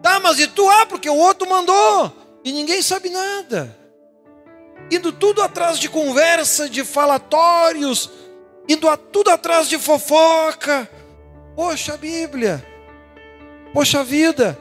Tá, 0.01 0.19
mas 0.19 0.39
e 0.39 0.47
tu? 0.47 0.69
Ah, 0.69 0.85
porque 0.85 1.09
o 1.09 1.15
outro 1.15 1.49
mandou. 1.49 2.11
E 2.43 2.51
ninguém 2.51 2.81
sabe 2.81 3.09
nada. 3.09 3.75
Indo 4.91 5.11
tudo 5.11 5.41
atrás 5.41 5.79
de 5.79 5.89
conversa, 5.89 6.69
de 6.69 6.85
falatórios, 6.85 8.11
indo 8.69 8.87
a 8.87 8.95
tudo 8.95 9.31
atrás 9.31 9.67
de 9.67 9.79
fofoca. 9.79 10.87
Poxa, 11.55 11.97
Bíblia. 11.97 12.63
Poxa 13.73 14.03
vida. 14.03 14.57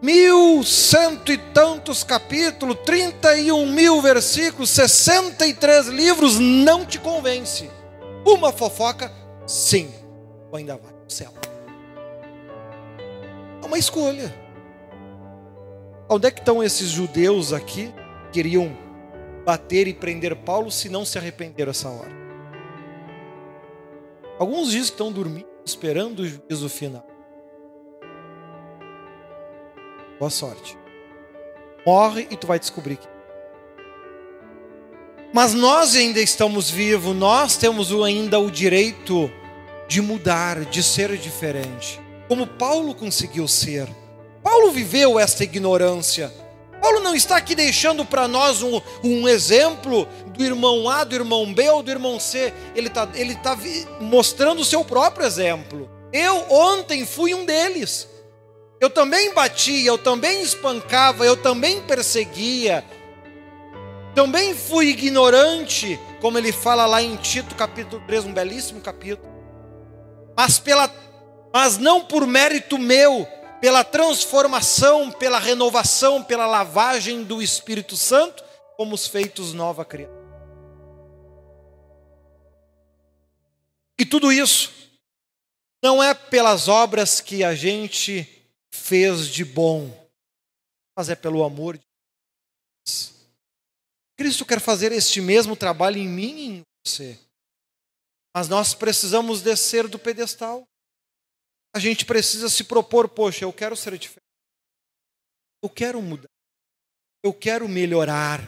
Mil 0.00 0.62
cento 0.62 1.32
e 1.32 1.38
tantos 1.38 2.04
capítulos, 2.04 2.76
trinta 2.84 3.36
e 3.38 3.50
um 3.50 3.66
mil 3.66 4.02
versículos, 4.02 4.68
sessenta 4.68 5.46
e 5.46 5.54
três 5.54 5.86
livros, 5.86 6.38
não 6.38 6.84
te 6.84 6.98
convence. 6.98 7.70
Uma 8.26 8.52
fofoca, 8.52 9.10
sim, 9.46 9.92
ainda 10.52 10.76
vai 10.76 10.93
céu. 11.12 11.32
É 13.62 13.66
uma 13.66 13.78
escolha. 13.78 14.34
Onde 16.08 16.26
é 16.26 16.30
que 16.30 16.40
estão 16.40 16.62
esses 16.62 16.88
judeus 16.88 17.52
aqui 17.52 17.92
que 18.26 18.42
queriam 18.42 18.76
bater 19.44 19.88
e 19.88 19.94
prender 19.94 20.36
Paulo 20.36 20.70
se 20.70 20.88
não 20.88 21.04
se 21.04 21.18
arrependeram 21.18 21.70
essa 21.70 21.88
hora? 21.88 22.12
Alguns 24.38 24.66
dizem 24.66 24.80
que 24.80 24.90
estão 24.92 25.12
dormindo, 25.12 25.48
esperando 25.64 26.20
o 26.20 26.26
juízo 26.26 26.68
final. 26.68 27.06
Boa 30.18 30.30
sorte. 30.30 30.76
Morre 31.86 32.26
e 32.30 32.36
tu 32.36 32.46
vai 32.46 32.58
descobrir 32.58 32.96
que. 32.96 33.06
Mas 35.32 35.52
nós 35.52 35.96
ainda 35.96 36.20
estamos 36.20 36.70
vivos, 36.70 37.14
nós 37.14 37.56
temos 37.56 37.92
ainda 37.92 38.38
o 38.38 38.50
direito 38.50 39.30
de 39.88 40.00
mudar, 40.00 40.64
de 40.64 40.82
ser 40.82 41.16
diferente, 41.16 42.00
como 42.28 42.46
Paulo 42.46 42.94
conseguiu 42.94 43.46
ser. 43.46 43.88
Paulo 44.42 44.70
viveu 44.72 45.18
esta 45.18 45.44
ignorância. 45.44 46.32
Paulo 46.80 47.00
não 47.00 47.14
está 47.14 47.36
aqui 47.36 47.54
deixando 47.54 48.04
para 48.04 48.28
nós 48.28 48.62
um, 48.62 48.80
um, 49.02 49.26
exemplo 49.26 50.06
do 50.26 50.44
irmão 50.44 50.88
A, 50.88 51.02
do 51.02 51.14
irmão 51.14 51.52
B 51.52 51.68
ou 51.70 51.82
do 51.82 51.90
irmão 51.90 52.20
C. 52.20 52.52
Ele 52.74 52.88
está 52.88 53.08
ele 53.14 53.34
tá 53.36 53.56
mostrando 54.00 54.60
o 54.60 54.64
seu 54.64 54.84
próprio 54.84 55.26
exemplo. 55.26 55.88
Eu 56.12 56.44
ontem 56.50 57.06
fui 57.06 57.34
um 57.34 57.46
deles. 57.46 58.06
Eu 58.78 58.90
também 58.90 59.32
batia, 59.32 59.88
eu 59.88 59.96
também 59.96 60.42
espancava, 60.42 61.24
eu 61.24 61.38
também 61.38 61.80
perseguia. 61.80 62.84
Também 64.14 64.54
fui 64.54 64.88
ignorante, 64.88 65.98
como 66.20 66.36
ele 66.36 66.52
fala 66.52 66.84
lá 66.84 67.02
em 67.02 67.16
Tito 67.16 67.54
capítulo 67.54 68.02
3, 68.06 68.26
um 68.26 68.32
belíssimo 68.32 68.80
capítulo 68.80 69.33
mas, 70.36 70.58
pela, 70.58 70.92
mas 71.52 71.78
não 71.78 72.04
por 72.04 72.26
mérito 72.26 72.78
meu, 72.78 73.26
pela 73.60 73.82
transformação, 73.84 75.10
pela 75.10 75.38
renovação, 75.38 76.22
pela 76.22 76.46
lavagem 76.46 77.24
do 77.24 77.40
Espírito 77.40 77.96
Santo, 77.96 78.44
fomos 78.76 79.06
feitos 79.06 79.52
nova 79.52 79.84
criatura. 79.84 80.24
E 83.98 84.04
tudo 84.04 84.32
isso 84.32 84.72
não 85.82 86.02
é 86.02 86.14
pelas 86.14 86.66
obras 86.66 87.20
que 87.20 87.44
a 87.44 87.54
gente 87.54 88.26
fez 88.72 89.28
de 89.28 89.44
bom, 89.44 89.90
mas 90.96 91.08
é 91.08 91.14
pelo 91.14 91.44
amor 91.44 91.78
de 91.78 91.84
Deus. 92.86 93.12
Cristo 94.16 94.44
quer 94.44 94.60
fazer 94.60 94.92
este 94.92 95.20
mesmo 95.20 95.54
trabalho 95.56 95.98
em 95.98 96.08
mim 96.08 96.36
e 96.36 96.46
em 96.46 96.62
você. 96.84 97.18
Mas 98.34 98.48
nós 98.48 98.74
precisamos 98.74 99.40
descer 99.40 99.86
do 99.86 99.98
pedestal. 99.98 100.66
A 101.72 101.78
gente 101.78 102.04
precisa 102.04 102.48
se 102.48 102.64
propor, 102.64 103.08
poxa, 103.08 103.44
eu 103.44 103.52
quero 103.52 103.76
ser 103.76 103.96
diferente. 103.96 104.24
Eu 105.62 105.70
quero 105.70 106.02
mudar. 106.02 106.28
Eu 107.22 107.32
quero 107.32 107.68
melhorar. 107.68 108.46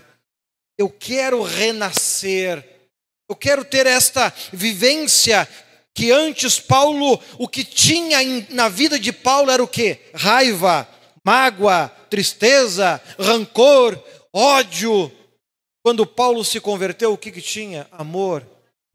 Eu 0.77 0.91
quero 0.91 1.43
renascer. 1.43 2.91
Eu 3.29 3.37
quero 3.37 3.65
ter 3.65 3.87
esta 3.87 4.33
vivência 4.53 5.49
que 5.95 6.11
antes 6.13 6.61
Paulo, 6.61 7.19
o 7.39 7.49
que 7.49 7.65
tinha 7.65 8.19
na 8.51 8.69
vida 8.69 8.99
de 8.99 9.13
Paulo 9.13 9.51
era 9.51 9.63
o 9.63 9.69
que? 9.69 9.99
Raiva, 10.13 10.87
mágoa, 11.25 11.89
tristeza, 12.11 13.01
rancor, 13.19 13.99
ódio. 14.33 15.11
Quando 15.83 16.07
Paulo 16.07 16.45
se 16.45 16.61
converteu, 16.61 17.13
o 17.13 17.19
que, 17.19 17.33
que 17.33 17.41
tinha? 17.41 17.89
Amor, 17.91 18.47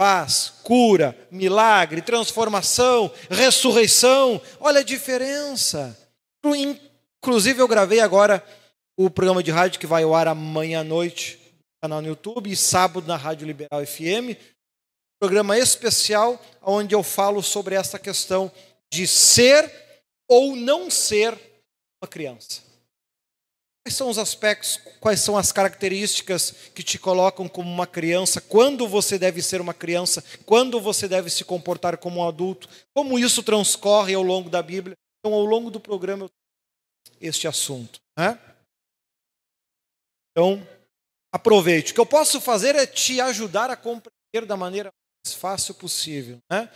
paz, 0.01 0.53
cura, 0.63 1.15
milagre, 1.29 2.01
transformação, 2.01 3.11
ressurreição. 3.29 4.41
Olha 4.59 4.79
a 4.79 4.83
diferença. 4.83 5.95
Inclusive, 6.43 7.61
eu 7.61 7.67
gravei 7.67 7.99
agora 7.99 8.43
o 8.97 9.11
programa 9.11 9.43
de 9.43 9.51
rádio 9.51 9.79
que 9.79 9.85
vai 9.85 10.01
ao 10.01 10.15
ar 10.15 10.27
amanhã 10.27 10.79
à 10.79 10.83
noite 10.83 11.39
no 11.45 11.81
canal 11.83 12.01
no 12.01 12.07
YouTube 12.07 12.49
e 12.49 12.55
sábado 12.55 13.05
na 13.05 13.15
Rádio 13.15 13.45
Liberal 13.45 13.85
FM 13.85 14.35
programa 15.19 15.55
especial 15.55 16.43
onde 16.63 16.95
eu 16.95 17.03
falo 17.03 17.43
sobre 17.43 17.75
essa 17.75 17.99
questão 17.99 18.51
de 18.91 19.05
ser 19.05 19.71
ou 20.27 20.55
não 20.55 20.89
ser 20.89 21.37
uma 22.01 22.07
criança. 22.09 22.70
Quais 23.83 23.97
são 23.97 24.09
os 24.09 24.19
aspectos, 24.19 24.77
quais 24.99 25.21
são 25.21 25.35
as 25.35 25.51
características 25.51 26.51
que 26.73 26.83
te 26.83 26.99
colocam 26.99 27.49
como 27.49 27.69
uma 27.69 27.87
criança, 27.87 28.39
quando 28.39 28.87
você 28.87 29.17
deve 29.17 29.41
ser 29.41 29.59
uma 29.59 29.73
criança, 29.73 30.23
quando 30.45 30.79
você 30.79 31.07
deve 31.07 31.29
se 31.31 31.43
comportar 31.43 31.97
como 31.97 32.19
um 32.19 32.27
adulto, 32.27 32.69
como 32.95 33.17
isso 33.17 33.41
transcorre 33.41 34.13
ao 34.13 34.21
longo 34.21 34.49
da 34.49 34.61
Bíblia. 34.61 34.95
Então, 35.19 35.33
ao 35.33 35.45
longo 35.45 35.71
do 35.71 35.79
programa, 35.79 36.25
eu 36.25 36.29
este 37.19 37.47
assunto. 37.47 37.99
Né? 38.17 38.39
Então, 40.31 40.67
aproveite. 41.33 41.91
O 41.91 41.95
que 41.95 42.01
eu 42.01 42.05
posso 42.05 42.41
fazer 42.41 42.75
é 42.75 42.85
te 42.85 43.19
ajudar 43.21 43.69
a 43.69 43.75
compreender 43.75 44.45
da 44.47 44.57
maneira 44.57 44.91
mais 45.25 45.35
fácil 45.35 45.73
possível. 45.75 46.37
Né? 46.51 46.71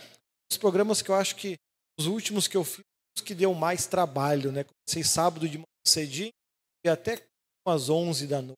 Os 0.50 0.56
programas 0.56 1.02
que 1.02 1.10
eu 1.10 1.14
acho 1.14 1.36
que 1.36 1.56
os 1.98 2.06
últimos 2.06 2.46
que 2.46 2.56
eu 2.56 2.64
fiz 2.64 2.84
que 3.24 3.34
deu 3.34 3.54
mais 3.54 3.86
trabalho, 3.86 4.52
né? 4.52 4.62
Comecei 4.64 5.02
sábado 5.02 5.48
de 5.48 5.56
manhã 5.56 5.66
cedinho 5.86 6.30
e 6.86 6.90
até 6.90 7.22
umas 7.66 7.88
11 7.88 8.26
da 8.26 8.40
noite. 8.40 8.56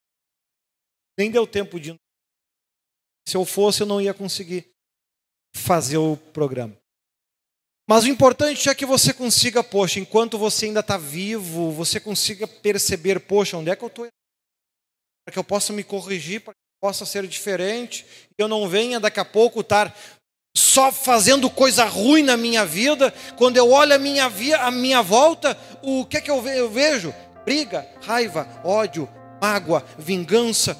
Nem 1.18 1.30
deu 1.30 1.46
tempo 1.46 1.80
de 1.80 1.94
se 3.26 3.36
eu 3.36 3.44
fosse 3.44 3.82
eu 3.82 3.86
não 3.86 4.00
ia 4.00 4.14
conseguir 4.14 4.70
fazer 5.54 5.98
o 5.98 6.16
programa. 6.16 6.76
Mas 7.88 8.04
o 8.04 8.08
importante 8.08 8.68
é 8.68 8.74
que 8.74 8.84
você 8.84 9.14
consiga, 9.14 9.64
poxa, 9.64 9.98
enquanto 9.98 10.38
você 10.38 10.66
ainda 10.66 10.80
está 10.80 10.98
vivo, 10.98 11.72
você 11.72 11.98
consiga 11.98 12.46
perceber, 12.46 13.18
poxa, 13.20 13.56
onde 13.56 13.70
é 13.70 13.76
que 13.76 13.82
eu 13.82 13.88
estou? 13.88 14.06
Para 15.24 15.32
que 15.32 15.38
eu 15.38 15.44
possa 15.44 15.72
me 15.72 15.82
corrigir, 15.82 16.42
para 16.42 16.54
possa 16.80 17.06
ser 17.06 17.26
diferente, 17.26 18.06
e 18.38 18.42
eu 18.42 18.46
não 18.46 18.68
venha 18.68 19.00
daqui 19.00 19.18
a 19.18 19.24
pouco 19.24 19.60
estar 19.60 19.96
só 20.54 20.92
fazendo 20.92 21.48
coisa 21.50 21.84
ruim 21.84 22.22
na 22.22 22.36
minha 22.36 22.64
vida, 22.64 23.10
quando 23.36 23.56
eu 23.56 23.70
olho 23.70 23.94
a 23.94 23.98
minha, 23.98 24.28
via, 24.28 24.58
a 24.58 24.70
minha 24.70 25.02
volta, 25.02 25.58
o 25.82 26.04
que 26.04 26.18
é 26.18 26.20
que 26.20 26.30
eu 26.30 26.42
vejo? 26.70 27.14
Briga, 27.48 27.88
raiva, 28.02 28.46
ódio, 28.62 29.08
mágoa, 29.40 29.82
vingança. 29.96 30.76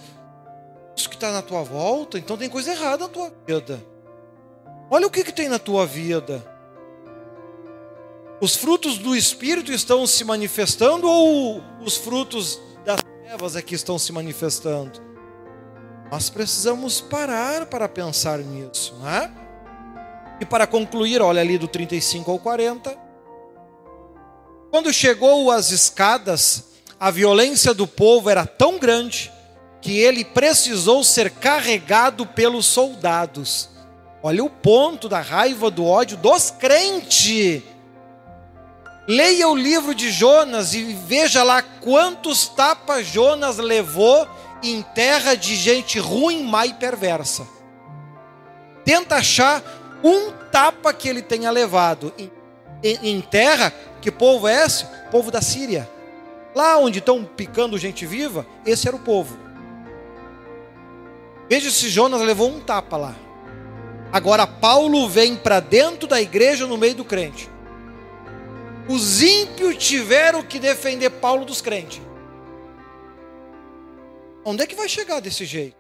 Isso 0.95 1.09
que 1.09 1.15
está 1.15 1.33
na 1.33 1.41
tua 1.41 1.63
volta, 1.63 2.19
então 2.19 2.37
tem 2.37 2.51
coisa 2.51 2.73
errada 2.73 3.05
na 3.05 3.09
tua 3.09 3.33
vida. 3.47 3.83
Olha 4.91 5.07
o 5.07 5.11
que, 5.11 5.25
que 5.25 5.33
tem 5.33 5.49
na 5.49 5.59
tua 5.59 5.87
vida. 5.87 6.47
Os 8.39 8.55
frutos 8.55 8.99
do 8.99 9.17
Espírito 9.17 9.73
estão 9.73 10.07
se 10.07 10.23
manifestando 10.25 11.09
ou 11.09 11.63
os 11.81 11.97
frutos 11.97 12.61
das 12.85 13.01
trevas 13.03 13.57
é 13.57 13.63
que 13.63 13.75
estão 13.75 13.99
se 13.99 14.13
manifestando? 14.13 15.01
Nós 16.13 16.29
precisamos 16.29 17.01
parar 17.01 17.65
para 17.65 17.89
pensar 17.89 18.41
nisso, 18.41 18.95
né? 18.97 19.33
E 20.39 20.45
para 20.45 20.67
concluir, 20.67 21.23
olha 21.23 21.41
ali 21.41 21.57
do 21.57 21.67
35 21.67 22.31
ao 22.31 22.39
40. 22.39 23.08
Quando 24.71 24.93
chegou 24.93 25.51
às 25.51 25.71
escadas, 25.71 26.65
a 27.01 27.11
violência 27.11 27.73
do 27.73 27.87
povo 27.87 28.29
era 28.29 28.47
tão 28.47 28.79
grande 28.79 29.33
que 29.81 29.99
ele 29.99 30.25
precisou 30.25 31.03
ser 31.03 31.31
carregado 31.31 32.27
pelos 32.27 32.67
soldados. 32.67 33.71
Olha 34.23 34.45
o 34.45 34.51
ponto 34.51 35.09
da 35.09 35.21
raiva, 35.21 35.71
do 35.71 35.87
ódio 35.87 36.17
dos 36.17 36.51
crentes. 36.51 37.63
Leia 39.07 39.49
o 39.49 39.57
livro 39.57 39.95
de 39.95 40.11
Jonas 40.11 40.75
e 40.75 40.83
veja 40.83 41.43
lá 41.43 41.63
quantos 41.63 42.49
tapas 42.49 43.07
Jonas 43.07 43.57
levou 43.57 44.29
em 44.63 44.83
terra 44.83 45.35
de 45.35 45.57
gente 45.57 45.99
ruim, 45.99 46.43
má 46.43 46.67
e 46.67 46.75
perversa. 46.75 47.47
Tenta 48.85 49.17
achar 49.17 49.63
um 50.05 50.31
tapa 50.51 50.93
que 50.93 51.09
ele 51.09 51.23
tenha 51.23 51.51
levado 51.51 52.13
em, 52.19 52.31
em, 52.83 53.21
terra, 53.21 53.73
que 54.01 54.11
povo 54.11 54.47
é 54.47 54.65
esse? 54.65 54.87
Povo 55.11 55.31
da 55.31 55.41
Síria. 55.41 55.89
Lá 56.55 56.79
onde 56.79 56.99
estão 56.99 57.25
picando 57.25 57.79
gente 57.79 58.07
viva, 58.07 58.47
esse 58.65 58.87
era 58.87 58.97
o 58.97 59.01
povo. 59.01 59.39
Veja 61.49 61.71
se 61.71 61.89
Jonas 61.89 62.21
levou 62.21 62.51
um 62.51 62.61
tapa 62.61 62.97
lá. 62.97 63.15
Agora 64.13 64.47
Paulo 64.47 65.09
vem 65.09 65.37
para 65.37 65.61
dentro 65.61 66.07
da 66.09 66.21
igreja 66.21 66.67
no 66.67 66.77
meio 66.79 66.95
do 66.95 67.05
crente. 67.05 67.49
Os 68.89 69.23
ímpios 69.23 69.77
tiveram 69.77 70.43
que 70.43 70.59
defender 70.59 71.11
Paulo 71.11 71.45
dos 71.45 71.61
crentes. 71.61 72.01
Onde 74.45 74.63
é 74.63 74.67
que 74.67 74.75
vai 74.75 74.89
chegar 74.89 75.21
desse 75.21 75.45
jeito? 75.45 75.77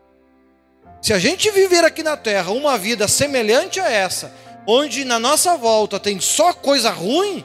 Se 1.01 1.15
a 1.15 1.19
gente 1.19 1.51
viver 1.51 1.85
aqui 1.85 2.03
na 2.03 2.17
terra 2.17 2.51
uma 2.51 2.77
vida 2.77 3.09
semelhante 3.09 3.81
a 3.81 3.91
essa, 3.91 4.35
onde 4.71 5.03
na 5.03 5.19
nossa 5.19 5.57
volta 5.57 5.99
tem 5.99 6.21
só 6.21 6.53
coisa 6.53 6.91
ruim, 6.91 7.43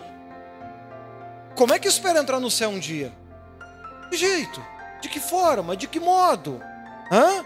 como 1.55 1.73
é 1.73 1.79
que 1.79 1.87
espera 1.87 2.19
entrar 2.19 2.37
no 2.37 2.51
céu 2.51 2.69
um 2.69 2.79
dia? 2.79 3.13
De 4.11 4.17
jeito? 4.17 4.61
De 5.01 5.07
que 5.07 5.21
forma? 5.21 5.77
De 5.77 5.87
que 5.87 6.01
modo? 6.01 6.61
Hã? 7.09 7.45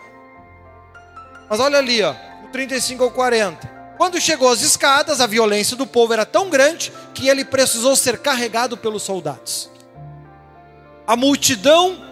Mas 1.48 1.60
olha 1.60 1.78
ali, 1.78 2.02
ó, 2.02 2.16
35 2.52 3.04
ao 3.04 3.12
40. 3.12 3.78
Quando 3.98 4.20
chegou 4.20 4.50
às 4.50 4.62
escadas, 4.62 5.22
a 5.22 5.28
violência 5.28 5.78
do 5.78 5.86
povo 5.86 6.12
era 6.12 6.26
tão 6.26 6.50
grande 6.50 6.92
que 7.14 7.30
ele 7.30 7.46
precisou 7.46 7.96
ser 7.96 8.18
carregado 8.18 8.78
pelos 8.78 9.04
soldados. 9.04 9.70
A 11.06 11.16
multidão 11.16 12.04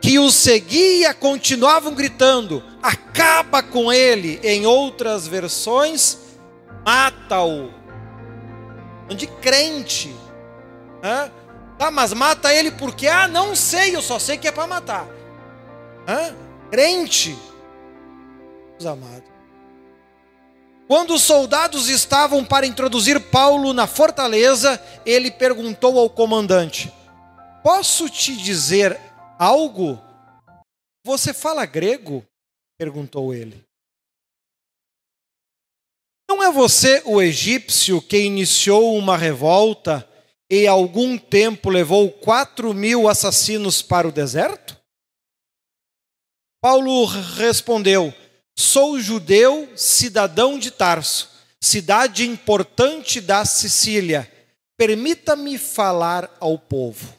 que 0.00 0.18
o 0.18 0.30
seguia 0.30 1.14
continuavam 1.14 1.94
gritando: 1.94 2.62
acaba 2.82 3.62
com 3.62 3.92
ele. 3.92 4.40
Em 4.42 4.66
outras 4.66 5.26
versões, 5.26 6.29
mata-o. 6.84 7.72
De 9.14 9.26
crente. 9.26 10.14
Hã? 11.02 11.30
Ah, 11.78 11.90
mas 11.90 12.12
mata 12.12 12.52
ele 12.52 12.70
porque, 12.70 13.08
ah, 13.08 13.26
não 13.26 13.56
sei, 13.56 13.96
eu 13.96 14.02
só 14.02 14.18
sei 14.18 14.36
que 14.36 14.46
é 14.46 14.52
para 14.52 14.66
matar. 14.66 15.06
Hã? 16.06 16.34
Crente. 16.70 17.36
Os 18.78 18.86
amados. 18.86 19.30
Quando 20.86 21.14
os 21.14 21.22
soldados 21.22 21.88
estavam 21.88 22.44
para 22.44 22.66
introduzir 22.66 23.20
Paulo 23.30 23.72
na 23.72 23.86
fortaleza, 23.86 24.82
ele 25.06 25.30
perguntou 25.30 25.98
ao 25.98 26.10
comandante: 26.10 26.92
Posso 27.62 28.10
te 28.10 28.36
dizer 28.36 28.98
algo? 29.38 29.98
Você 31.04 31.32
fala 31.32 31.64
grego? 31.64 32.24
perguntou 32.76 33.32
ele. 33.32 33.64
Não 36.30 36.44
é 36.44 36.52
você 36.52 37.02
o 37.06 37.20
egípcio 37.20 38.00
que 38.00 38.16
iniciou 38.16 38.96
uma 38.96 39.16
revolta 39.16 40.08
e 40.48 40.64
algum 40.64 41.18
tempo 41.18 41.68
levou 41.68 42.08
quatro 42.08 42.72
mil 42.72 43.08
assassinos 43.08 43.82
para 43.82 44.06
o 44.06 44.12
deserto? 44.12 44.80
Paulo 46.62 47.04
respondeu: 47.04 48.14
Sou 48.56 49.00
judeu, 49.00 49.72
cidadão 49.74 50.56
de 50.56 50.70
Tarso, 50.70 51.28
cidade 51.60 52.24
importante 52.24 53.20
da 53.20 53.44
Sicília. 53.44 54.32
Permita-me 54.78 55.58
falar 55.58 56.32
ao 56.38 56.56
povo. 56.56 57.12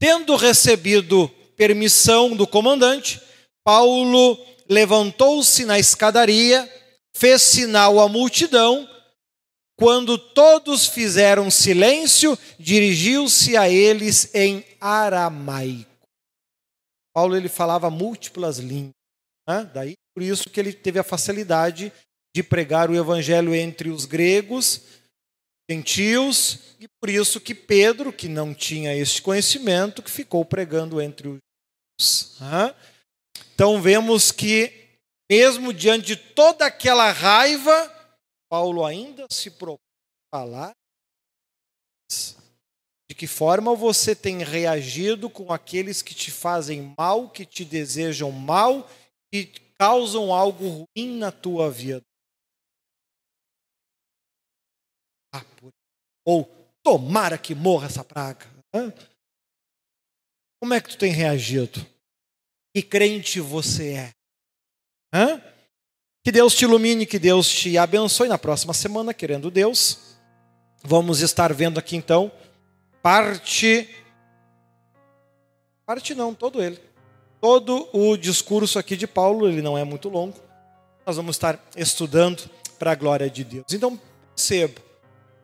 Tendo 0.00 0.34
recebido 0.34 1.28
permissão 1.56 2.34
do 2.34 2.48
comandante, 2.48 3.22
Paulo 3.62 4.53
levantou-se 4.68 5.64
na 5.64 5.78
escadaria, 5.78 6.70
fez 7.14 7.42
sinal 7.42 8.00
à 8.00 8.08
multidão. 8.08 8.88
Quando 9.76 10.16
todos 10.16 10.86
fizeram 10.86 11.50
silêncio, 11.50 12.38
dirigiu-se 12.58 13.56
a 13.56 13.68
eles 13.68 14.34
em 14.34 14.64
aramaico. 14.80 15.90
Paulo 17.12 17.36
ele 17.36 17.48
falava 17.48 17.90
múltiplas 17.90 18.58
línguas, 18.58 18.94
né? 19.48 19.70
daí 19.72 19.94
por 20.14 20.22
isso 20.22 20.48
que 20.50 20.60
ele 20.60 20.72
teve 20.72 20.98
a 20.98 21.04
facilidade 21.04 21.92
de 22.34 22.42
pregar 22.42 22.90
o 22.90 22.96
evangelho 22.96 23.54
entre 23.54 23.88
os 23.90 24.04
gregos 24.04 24.80
gentios, 25.70 26.76
e 26.78 26.86
por 27.00 27.08
isso 27.08 27.40
que 27.40 27.54
Pedro, 27.54 28.12
que 28.12 28.28
não 28.28 28.52
tinha 28.54 28.94
este 28.94 29.22
conhecimento, 29.22 30.02
que 30.02 30.10
ficou 30.10 30.44
pregando 30.44 31.00
entre 31.00 31.28
os 31.28 31.38
Deus. 31.98 32.36
Então 33.54 33.80
vemos 33.80 34.32
que, 34.32 34.98
mesmo 35.30 35.72
diante 35.72 36.06
de 36.06 36.16
toda 36.16 36.66
aquela 36.66 37.12
raiva, 37.12 37.72
Paulo 38.50 38.84
ainda 38.84 39.26
se 39.30 39.48
propõe 39.48 39.78
a 40.32 40.36
falar 40.36 40.72
de 43.08 43.14
que 43.14 43.28
forma 43.28 43.76
você 43.76 44.16
tem 44.16 44.42
reagido 44.42 45.30
com 45.30 45.52
aqueles 45.52 46.02
que 46.02 46.14
te 46.14 46.32
fazem 46.32 46.94
mal, 46.98 47.30
que 47.30 47.46
te 47.46 47.64
desejam 47.64 48.32
mal, 48.32 48.88
que 49.32 49.46
causam 49.78 50.34
algo 50.34 50.68
ruim 50.96 51.16
na 51.18 51.30
tua 51.30 51.70
vida. 51.70 52.02
Ah, 55.32 55.44
Ou 56.26 56.44
tomara 56.82 57.38
que 57.38 57.54
morra 57.54 57.86
essa 57.86 58.02
praga. 58.02 58.46
Como 60.60 60.74
é 60.74 60.80
que 60.80 60.88
tu 60.88 60.98
tem 60.98 61.12
reagido? 61.12 61.93
Que 62.74 62.82
crente 62.82 63.38
você 63.38 63.92
é? 63.92 64.10
Hã? 65.14 65.40
Que 66.24 66.32
Deus 66.32 66.56
te 66.56 66.64
ilumine, 66.64 67.06
que 67.06 67.20
Deus 67.20 67.48
te 67.48 67.78
abençoe. 67.78 68.26
Na 68.26 68.36
próxima 68.36 68.74
semana, 68.74 69.14
querendo 69.14 69.48
Deus, 69.48 70.16
vamos 70.82 71.20
estar 71.20 71.52
vendo 71.52 71.78
aqui 71.78 71.94
então 71.94 72.32
parte. 73.00 73.88
Parte 75.86 76.16
não, 76.16 76.34
todo 76.34 76.60
ele. 76.60 76.80
Todo 77.40 77.88
o 77.92 78.16
discurso 78.16 78.76
aqui 78.76 78.96
de 78.96 79.06
Paulo, 79.06 79.46
ele 79.46 79.62
não 79.62 79.78
é 79.78 79.84
muito 79.84 80.08
longo. 80.08 80.36
Nós 81.06 81.14
vamos 81.14 81.36
estar 81.36 81.62
estudando 81.76 82.50
para 82.76 82.90
a 82.90 82.94
glória 82.96 83.30
de 83.30 83.44
Deus. 83.44 83.66
Então, 83.70 84.00
perceba, 84.34 84.80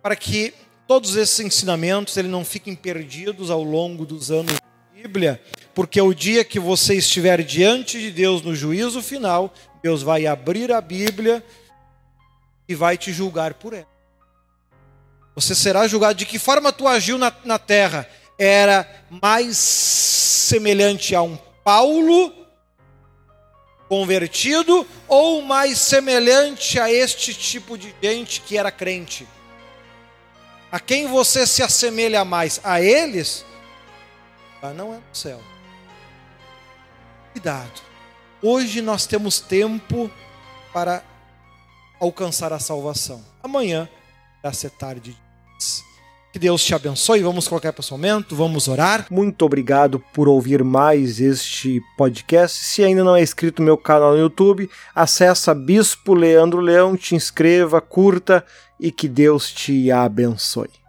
para 0.03 0.17
que 0.17 0.53
todos 0.89 1.15
esses 1.15 1.39
ensinamentos 1.39 2.17
ele 2.17 2.27
não 2.27 2.45
fiquem 2.45 2.75
perdidos 2.75 3.51
ao 3.51 3.63
longo 3.63 4.05
dos 4.05 4.33
anos 4.33 4.59
Bíblia, 5.01 5.41
porque 5.75 5.99
o 5.99 6.13
dia 6.13 6.45
que 6.45 6.61
você 6.61 6.95
estiver 6.95 7.43
diante 7.43 7.99
de 7.99 8.11
Deus 8.11 8.43
no 8.43 8.55
juízo 8.55 9.01
final, 9.01 9.53
Deus 9.83 10.03
vai 10.03 10.27
abrir 10.27 10.71
a 10.71 10.79
Bíblia 10.79 11.43
e 12.69 12.75
vai 12.75 12.99
te 12.99 13.11
julgar 13.11 13.55
por 13.55 13.73
ela. 13.73 13.89
Você 15.35 15.55
será 15.55 15.89
julgado 15.89 16.19
de 16.19 16.27
que 16.27 16.39
forma 16.39 16.71
tu 16.71 16.87
agiu 16.87 17.17
na, 17.17 17.33
na 17.45 17.59
terra. 17.59 18.07
Era 18.39 18.87
mais 19.09 19.57
semelhante 19.57 21.15
a 21.15 21.23
um 21.23 21.39
Paulo 21.65 22.35
convertido 23.89 24.87
ou 25.09 25.41
mais 25.41 25.79
semelhante 25.79 26.79
a 26.79 26.93
este 26.93 27.33
tipo 27.33 27.79
de 27.79 27.95
gente 28.03 28.43
que 28.43 28.59
era 28.59 28.71
crente? 28.71 29.27
A 30.71 30.79
quem 30.79 31.07
você 31.07 31.47
se 31.47 31.63
assemelha 31.63 32.23
mais? 32.23 32.61
A 32.63 32.83
eles? 32.83 33.47
Ah, 34.63 34.73
não 34.73 34.93
é 34.93 34.97
no 34.97 35.15
céu. 35.15 35.41
Cuidado. 37.33 37.81
Hoje 38.43 38.81
nós 38.81 39.07
temos 39.07 39.41
tempo 39.41 40.11
para 40.73 41.03
alcançar 41.99 42.53
a 42.53 42.59
salvação. 42.59 43.23
Amanhã 43.43 43.89
vai 44.43 44.55
ser 44.55 44.71
tarde 44.71 45.17
que 46.33 46.39
Deus 46.39 46.65
te 46.65 46.75
abençoe. 46.75 47.23
Vamos 47.23 47.49
colocar 47.49 47.73
para 47.73 47.81
esse 47.81 47.91
momento, 47.91 48.37
vamos 48.37 48.69
orar. 48.69 49.07
Muito 49.11 49.45
obrigado 49.45 50.03
por 50.13 50.29
ouvir 50.29 50.63
mais 50.63 51.21
este 51.21 51.81
podcast. 51.97 52.65
Se 52.65 52.85
ainda 52.85 53.03
não 53.03 53.17
é 53.17 53.23
inscrito 53.23 53.61
no 53.61 53.67
meu 53.67 53.77
canal 53.77 54.13
no 54.13 54.19
YouTube, 54.19 54.71
acessa 54.95 55.55
Bispo 55.55 56.15
Leandro 56.15 56.61
Leão, 56.61 56.97
te 56.97 57.15
inscreva, 57.15 57.81
curta 57.81 58.45
e 58.79 58.91
que 58.91 59.09
Deus 59.09 59.51
te 59.51 59.91
abençoe. 59.91 60.80